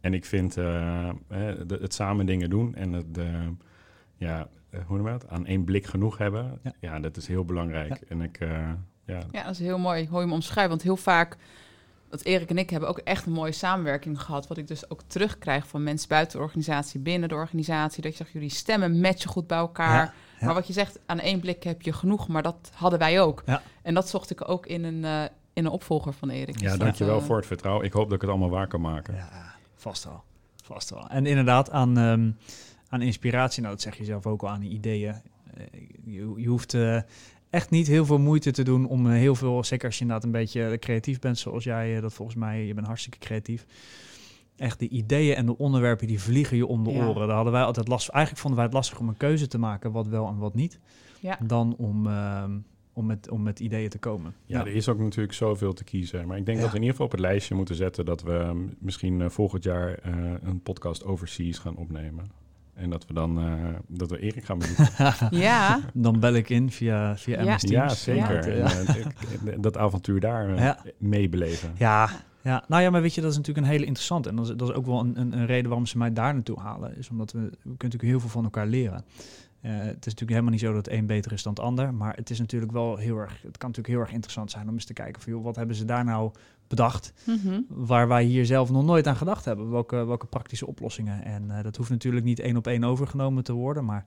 En 0.02 0.14
ik 0.14 0.26
vind 0.26 0.54
de- 0.54 1.78
het 1.82 1.94
samen 1.94 2.26
dingen 2.26 2.50
doen 2.50 2.76
en 2.76 2.94
het, 2.94 3.06
ja, 4.18 4.48
hoe 4.86 4.98
noem 4.98 5.06
je 5.06 5.12
dat? 5.12 5.28
Aan 5.30 5.46
één 5.46 5.64
blik 5.64 5.86
genoeg 5.86 6.18
hebben, 6.18 6.60
Ja. 6.64 6.74
ja, 6.80 7.00
dat 7.00 7.18
is 7.18 7.28
heel 7.28 7.46
belangrijk. 7.46 8.02
En 8.08 8.22
ik, 8.22 8.38
eh, 8.40 8.50
ja, 9.06 9.20
Ja, 9.32 9.44
dat 9.44 9.52
is 9.52 9.60
heel 9.60 9.78
mooi. 9.80 10.08
Hoor 10.10 10.22
je 10.22 10.28
me 10.28 10.34
omschrijven. 10.34 10.70
Want 10.70 10.82
heel 10.82 10.98
vaak, 10.98 11.38
dat 12.10 12.22
Erik 12.22 12.50
en 12.50 12.58
ik 12.58 12.70
hebben 12.70 12.90
ook 12.90 12.98
echt 12.98 13.26
een 13.26 13.32
mooie 13.32 13.52
samenwerking 13.52 14.22
gehad. 14.22 14.48
Wat 14.48 14.58
ik 14.58 14.68
dus 14.68 14.90
ook 14.90 15.02
terugkrijg 15.08 15.68
van 15.68 15.84
mensen 15.84 16.10
buiten 16.10 16.38
de 16.38 16.44
organisatie, 16.44 17.00
binnen 17.00 17.30
de 17.30 17.36
organisatie. 17.36 18.02
Dat 18.02 18.12
je 18.12 18.18
zegt, 18.18 18.32
jullie 18.32 18.50
stemmen 18.50 19.00
matchen 19.00 19.30
goed 19.30 19.48
bij 19.48 19.58
elkaar. 19.58 19.96
Ja, 19.96 20.14
ja. 20.40 20.46
Maar 20.46 20.54
wat 20.54 20.68
je 20.68 20.74
zegt, 20.74 21.00
aan 21.06 21.20
één 21.20 21.40
blik 21.40 21.64
heb 21.64 21.82
je 21.82 21.94
genoeg. 21.94 22.28
Maar 22.28 22.44
dat 22.44 22.72
hadden 22.74 23.00
wij 23.00 23.22
ook. 23.22 23.44
Ja. 23.46 23.62
En 23.82 23.94
dat 23.94 24.10
zocht 24.10 24.30
ik 24.30 24.50
ook 24.50 24.66
in 24.66 24.84
een, 24.84 25.06
eh, 25.06 25.24
in 25.54 25.66
een 25.66 25.72
opvolger 25.72 26.14
van 26.14 26.30
Erik. 26.30 26.60
ja 26.60 26.70
Dus 26.70 26.80
dankjewel 26.80 27.14
dat, 27.14 27.22
eh, 27.22 27.28
voor 27.28 27.38
het 27.38 27.46
vertrouwen. 27.46 27.86
Ik 27.86 27.94
hoop 27.94 28.06
dat 28.06 28.14
ik 28.14 28.22
het 28.22 28.30
allemaal 28.30 28.50
waar 28.50 28.68
kan 28.68 28.82
maken. 28.82 29.16
Ja, 29.16 29.56
vast 29.76 30.04
wel. 30.04 30.24
Vast 30.64 30.90
wel. 30.90 31.08
En 31.10 31.26
inderdaad, 31.26 31.72
aan, 31.72 31.98
ehm, 31.98 32.32
aan 32.90 33.02
inspiratie, 33.02 33.62
nou 33.62 33.74
dat 33.74 33.84
zeg 33.84 33.98
je 33.98 34.06
zelf 34.06 34.26
ook 34.26 34.42
al 34.42 34.50
aan 34.50 34.60
die 34.60 34.72
ideeën. 34.72 35.22
Eh, 35.54 35.66
je, 36.04 36.34
je 36.36 36.48
hoeft 36.48 36.74
eh, 36.74 37.02
echt 37.50 37.70
niet 37.70 37.88
heel 37.88 38.06
veel 38.06 38.20
moeite 38.20 38.52
te 38.52 38.64
doen 38.64 38.88
om 38.88 39.06
eh, 39.06 39.12
heel 39.14 39.36
veel, 39.36 39.64
zeker 39.64 39.86
als 39.86 39.96
je 39.96 40.02
inderdaad 40.02 40.26
een 40.26 40.32
beetje 40.32 40.78
creatief 40.80 41.20
bent 41.20 41.38
zoals 41.38 41.64
jij, 41.64 41.96
eh, 41.96 42.02
dat 42.02 42.14
volgens 42.14 42.38
mij, 42.38 42.66
je 42.66 42.74
bent 42.74 42.88
hartstikke 42.88 43.18
creatief. 43.20 43.66
Echt 44.58 44.80
de 44.80 44.88
ideeën 44.90 45.36
en 45.36 45.46
de 45.46 45.58
onderwerpen 45.58 46.08
die 46.08 46.20
vliegen 46.22 46.58
je 46.58 46.66
om 46.68 46.84
de 46.84 46.92
Ja. 46.92 47.08
oren. 47.08 47.28
Daar 47.28 47.36
hadden 47.36 47.54
wij 47.54 47.64
altijd 47.64 47.88
last 47.88 48.10
Eigenlijk 48.10 48.42
vonden 48.42 48.60
wij 48.60 48.68
het 48.70 48.78
lastig 48.78 49.00
om 49.00 49.08
een 49.08 49.18
keuze 49.18 49.48
te 49.48 49.58
maken, 49.58 49.92
wat 49.92 50.08
wel 50.08 50.28
en 50.28 50.38
wat 50.38 50.54
niet, 50.56 50.80
Ja. 51.20 51.38
dan 51.46 51.76
om, 51.78 52.08
ehm, 52.08 52.58
om, 52.94 53.06
met, 53.06 53.30
om 53.30 53.44
met 53.44 53.60
ideeën 53.60 53.90
te 53.90 53.98
komen. 53.98 54.34
Ja, 54.46 54.60
er 54.60 54.76
is 54.76 54.90
ook 54.90 55.00
natuurlijk 55.00 55.34
zoveel 55.34 55.74
te 55.74 55.84
kiezen. 55.84 56.28
Maar 56.28 56.38
ik 56.38 56.46
denk 56.46 56.58
Ja. 56.58 56.64
dat 56.64 56.72
we 56.72 56.78
in 56.78 56.84
ieder 56.84 56.98
geval 56.98 57.06
op 57.06 57.12
het 57.12 57.22
lijstje 57.22 57.56
moeten 57.56 57.76
zetten 57.76 58.06
dat 58.06 58.22
we 58.24 58.38
eh, 58.38 58.52
misschien 58.80 59.22
eh, 59.22 59.30
volgend 59.30 59.64
jaar 59.64 59.94
eh, 59.94 60.14
een 60.42 60.62
podcast 60.62 61.04
overseas 61.04 61.58
gaan 61.58 61.76
opnemen. 61.76 62.32
En 62.80 62.90
dat 62.90 63.06
we 63.08 63.14
dan 63.14 63.40
eh, 63.40 63.54
dat 63.88 64.10
we 64.10 64.20
Erik 64.20 64.44
gaan 64.46 64.58
bezoeken. 64.60 64.88
Ja, 65.40 65.80
Dan 65.94 66.20
bel 66.20 66.34
ik 66.34 66.50
in 66.50 66.72
via, 66.72 67.18
via 67.18 67.42
Ja. 67.42 67.54
MS 67.56 67.62
Teams. 67.62 67.72
ja, 67.72 67.88
zeker. 67.90 68.48
Eh, 68.50 68.80
En, 68.80 68.88
eh, 69.48 69.56
dat 69.60 69.78
avontuur 69.78 70.20
daar 70.20 70.50
eh, 70.56 70.58
Ja. 70.64 70.78
meebeleven. 70.98 71.72
Ja, 71.78 72.10
ja, 72.42 72.64
nou 72.68 72.82
ja, 72.82 72.90
maar 72.90 73.02
weet 73.02 73.14
je, 73.16 73.22
dat 73.22 73.32
is 73.32 73.38
natuurlijk 73.38 73.66
een 73.66 73.72
hele 73.74 73.86
interessante. 73.86 74.30
En 74.30 74.36
dat 74.36 74.50
is, 74.50 74.56
dat 74.56 74.70
is 74.70 74.76
ook 74.76 74.86
wel 74.86 75.00
een, 75.00 75.20
een, 75.20 75.38
een 75.38 75.46
reden 75.46 75.68
waarom 75.68 75.86
ze 75.86 75.98
mij 75.98 76.14
daar 76.14 76.34
naartoe 76.34 76.60
halen. 76.60 76.98
Is 76.98 77.10
omdat 77.10 77.32
we, 77.32 77.40
we 77.40 77.48
kunnen 77.52 77.66
natuurlijk 77.78 78.04
heel 78.04 78.20
veel 78.20 78.30
van 78.30 78.44
elkaar 78.44 78.68
leren. 78.68 79.04
Eh, 79.62 79.72
het 79.72 80.06
is 80.06 80.14
natuurlijk 80.14 80.30
helemaal 80.30 80.52
niet 80.52 80.60
zo 80.60 80.74
dat 80.74 80.86
het 80.86 80.94
een 80.96 81.06
beter 81.06 81.32
is 81.32 81.44
dan 81.44 81.54
het 81.54 81.62
ander. 81.62 81.94
Maar 81.94 82.16
het 82.16 82.30
is 82.30 82.40
natuurlijk 82.40 82.72
wel 82.72 82.98
heel 82.98 83.18
erg. 83.18 83.32
Het 83.32 83.58
kan 83.58 83.70
natuurlijk 83.70 83.88
heel 83.88 84.00
erg 84.00 84.12
interessant 84.12 84.52
zijn 84.52 84.68
om 84.68 84.74
eens 84.74 84.86
te 84.86 84.94
kijken 84.94 85.22
van 85.22 85.34
joh, 85.34 85.44
wat 85.44 85.56
hebben 85.56 85.76
ze 85.76 85.86
daar 85.86 86.06
nou 86.06 86.32
bedacht. 86.68 87.14
Mhm. 87.26 87.62
Waar 87.68 88.08
wij 88.08 88.24
hier 88.24 88.46
zelf 88.46 88.72
nog 88.72 88.84
nooit 88.84 89.08
aan 89.08 89.16
gedacht 89.16 89.46
hebben. 89.46 89.72
Welke, 89.72 90.06
welke 90.06 90.26
praktische 90.26 90.68
oplossingen. 90.68 91.24
En 91.24 91.52
eh, 91.52 91.64
dat 91.64 91.76
hoeft 91.76 91.90
natuurlijk 91.90 92.26
niet 92.26 92.40
één 92.40 92.58
op 92.58 92.68
één 92.68 92.84
overgenomen 92.84 93.44
te 93.44 93.54
worden. 93.54 93.86
Maar 93.86 94.06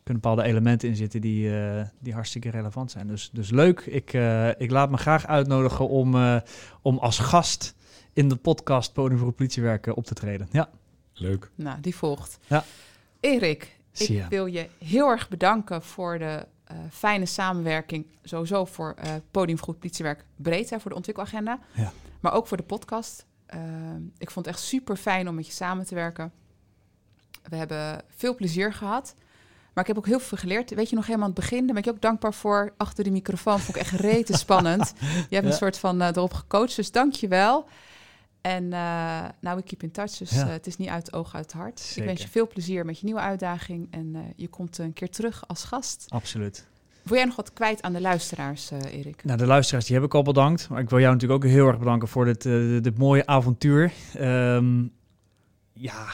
er 0.00 0.06
kunnen 0.06 0.22
bepaalde 0.22 0.42
elementen 0.42 0.88
in 0.88 0.96
zitten 0.96 1.20
die, 1.20 1.60
eh, 1.60 1.84
die 1.98 2.12
hartstikke 2.12 2.50
relevant 2.50 2.90
zijn. 2.90 3.06
Dus, 3.06 3.30
dus 3.32 3.50
leuk. 3.50 3.80
Ik, 3.80 4.12
eh, 4.12 4.48
ik 4.48 4.70
laat 4.70 4.90
me 4.90 4.96
graag 4.96 5.26
uitnodigen 5.26 5.88
om, 5.88 6.14
eh, 6.14 6.36
om 6.82 6.98
als 6.98 7.18
gast 7.18 7.74
in 8.12 8.28
de 8.28 8.36
podcast 8.36 8.92
Podium 8.92 9.18
voor 9.18 9.26
het 9.26 9.36
Politiewerk 9.36 9.96
op 9.96 10.04
te 10.04 10.14
treden. 10.14 10.48
Ja, 10.50 10.70
Leuk. 11.12 11.50
nou, 11.54 11.80
die 11.80 11.96
volgt. 11.96 12.38
Ja. 12.46 12.64
Erik, 13.20 13.79
Ik 13.98 14.24
wil 14.28 14.46
je 14.46 14.68
heel 14.84 15.08
erg 15.08 15.28
bedanken 15.28 15.82
voor 15.82 16.18
de 16.18 16.46
eh, 16.64 16.76
fijne 16.90 17.26
samenwerking. 17.26 18.06
Sowieso 18.22 18.64
voor 18.64 18.94
eh 18.96 19.12
Podium 19.30 19.58
Goed 19.58 19.78
Politiewerk 19.78 20.24
breed, 20.36 20.70
hè, 20.70 20.80
voor 20.80 20.90
de 20.90 20.96
ontwikkelagenda. 20.96 21.58
Ja. 21.72 21.92
Maar 22.20 22.32
ook 22.32 22.46
voor 22.46 22.56
de 22.56 22.62
podcast. 22.62 23.26
Eh, 23.46 23.60
ik 24.18 24.30
vond 24.30 24.46
het 24.46 24.54
echt 24.54 24.64
super 24.64 24.96
fijn 24.96 25.28
om 25.28 25.34
met 25.34 25.46
je 25.46 25.52
samen 25.52 25.86
te 25.86 25.94
werken. 25.94 26.32
We 27.42 27.56
hebben 27.56 28.02
veel 28.16 28.34
plezier 28.34 28.72
gehad. 28.72 29.14
Maar 29.74 29.84
ik 29.84 29.94
heb 29.94 29.98
ook 29.98 30.06
heel 30.10 30.20
veel 30.20 30.38
geleerd. 30.38 30.74
Weet 30.74 30.88
je 30.90 30.96
nog 30.96 31.06
helemaal 31.06 31.28
aan 31.28 31.32
het 31.34 31.40
begin? 31.40 31.58
Daar 31.58 31.66
ben 31.66 31.76
ik 31.76 31.84
je 31.84 31.90
ook 31.90 32.00
dankbaar 32.00 32.34
voor. 32.34 32.72
Achter 32.76 33.04
die 33.04 33.12
microfoon 33.12 33.58
vond 33.60 33.76
ik 33.76 33.82
echt 33.82 34.00
rete 34.00 34.36
spannend. 34.36 34.92
Je 35.00 35.06
hebt 35.06 35.30
Ja. 35.30 35.42
een 35.44 35.52
soort 35.52 35.78
van 35.78 36.02
erop 36.02 36.32
gecoacht. 36.32 36.76
Dus 36.76 36.90
dank 36.92 37.12
je 37.14 37.28
wel. 37.28 37.66
En 38.40 38.72
eh, 38.72 39.24
nou, 39.40 39.56
we 39.56 39.62
keep 39.62 39.82
in 39.82 39.90
touch. 39.90 40.10
Dus 40.16 40.30
Ja. 40.30 40.46
eh, 40.46 40.50
het 40.52 40.66
is 40.66 40.76
niet 40.76 40.88
uit 40.88 41.06
het 41.06 41.14
oog, 41.14 41.34
uit 41.34 41.44
het 41.44 41.52
hart. 41.52 41.92
Ik 41.96 42.04
wens 42.04 42.22
je 42.22 42.28
veel 42.28 42.46
plezier 42.46 42.84
met 42.84 42.98
je 42.98 43.04
nieuwe 43.04 43.20
uitdaging. 43.20 43.88
En 43.90 44.14
eh, 44.14 44.20
je 44.36 44.48
komt 44.48 44.78
een 44.78 44.92
keer 44.92 45.10
terug 45.10 45.48
als 45.48 45.64
gast. 45.64 46.06
absoluut. 46.08 46.68
Wil 47.02 47.16
jij 47.16 47.26
nog 47.26 47.36
wat 47.36 47.52
kwijt 47.52 47.82
aan 47.82 47.92
de 47.92 48.00
luisteraars, 48.00 48.70
Erik? 48.70 49.24
Nou, 49.24 49.38
de 49.38 49.46
luisteraars 49.46 49.86
die 49.86 49.96
heb 49.96 50.04
ik 50.04 50.14
al 50.14 50.22
bedankt. 50.22 50.68
Maar 50.68 50.80
ik 50.80 50.90
wil 50.90 50.98
jou 50.98 51.12
natuurlijk 51.12 51.44
ook 51.44 51.50
heel 51.50 51.66
erg 51.66 51.78
bedanken 51.78 52.08
voor 52.08 52.24
dit, 52.24 52.42
dit 52.82 52.98
mooie 52.98 53.26
avontuur. 53.26 53.92
Ehm, 54.14 54.82
ja, 55.72 56.06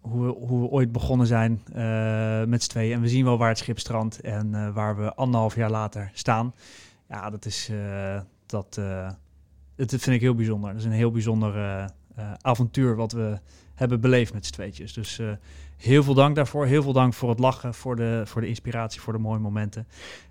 hoe 0.00 0.26
we, 0.26 0.32
hoe 0.46 0.60
we 0.60 0.66
ooit 0.66 0.92
begonnen 0.92 1.26
zijn 1.26 1.62
met 2.48 2.62
z'n 2.62 2.70
tweeën. 2.70 2.92
En 2.94 3.00
we 3.00 3.08
zien 3.08 3.24
wel 3.24 3.38
waar 3.38 3.48
het 3.48 3.58
schip 3.58 3.78
strandt 3.78 4.20
en 4.20 4.72
waar 4.72 4.96
we 4.96 5.14
anderhalf 5.14 5.54
jaar 5.54 5.70
later 5.70 6.10
staan. 6.14 6.54
Ja, 7.08 7.30
dat 7.30 7.44
is, 7.44 7.68
eh, 7.68 8.20
dat, 9.74 9.90
het 9.90 10.02
vind 10.02 10.16
ik 10.16 10.22
heel 10.22 10.34
bijzonder. 10.34 10.70
Dat 10.70 10.80
is 10.80 10.86
een 10.86 10.92
heel 10.92 11.10
bijzonder 11.10 11.56
eh, 11.56 11.84
eh, 12.14 12.32
avontuur 12.40 12.96
wat 12.96 13.12
we 13.12 13.38
hebben 13.74 14.00
beleefd 14.00 14.32
met 14.32 14.46
z'n 14.46 14.52
tweetjes. 14.52 14.92
Dus 14.92 15.18
eh, 15.18 15.32
heel 15.76 16.02
veel 16.02 16.14
dank 16.14 16.36
daarvoor. 16.36 16.66
Heel 16.66 16.82
veel 16.82 16.92
dank 16.92 17.14
voor 17.14 17.28
het 17.28 17.38
lachen, 17.38 17.74
voor 17.74 17.96
de, 17.96 18.22
voor 18.24 18.40
de 18.40 18.46
inspiratie, 18.46 19.00
voor 19.00 19.12
de 19.12 19.18
mooie 19.18 19.38
momenten. 19.38 19.86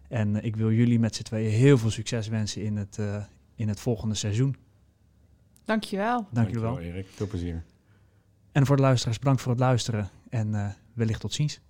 En 0.07 0.43
ik 0.43 0.55
wil 0.55 0.71
jullie 0.71 0.99
met 0.99 1.15
z'n 1.15 1.23
tweeën 1.23 1.51
heel 1.51 1.77
veel 1.77 1.89
succes 1.89 2.27
wensen 2.27 2.61
in 2.61 2.77
het, 2.77 2.97
eh, 2.97 3.23
in 3.55 3.67
het 3.67 3.79
volgende 3.79 4.15
seizoen. 4.15 4.55
Dankjewel. 5.65 6.27
Dank 6.31 6.47
jullie 6.47 6.61
wel. 6.61 6.79
Erik. 6.79 7.07
Veel 7.09 7.27
plezier. 7.27 7.63
En 8.51 8.65
voor 8.65 8.75
de 8.75 8.81
luisteraars, 8.81 9.19
bedankt 9.19 9.41
voor 9.41 9.51
het 9.51 9.59
luisteren. 9.59 10.09
En 10.29 10.55
eh, 10.55 10.69
wellicht 10.93 11.19
tot 11.19 11.33
ziens. 11.33 11.61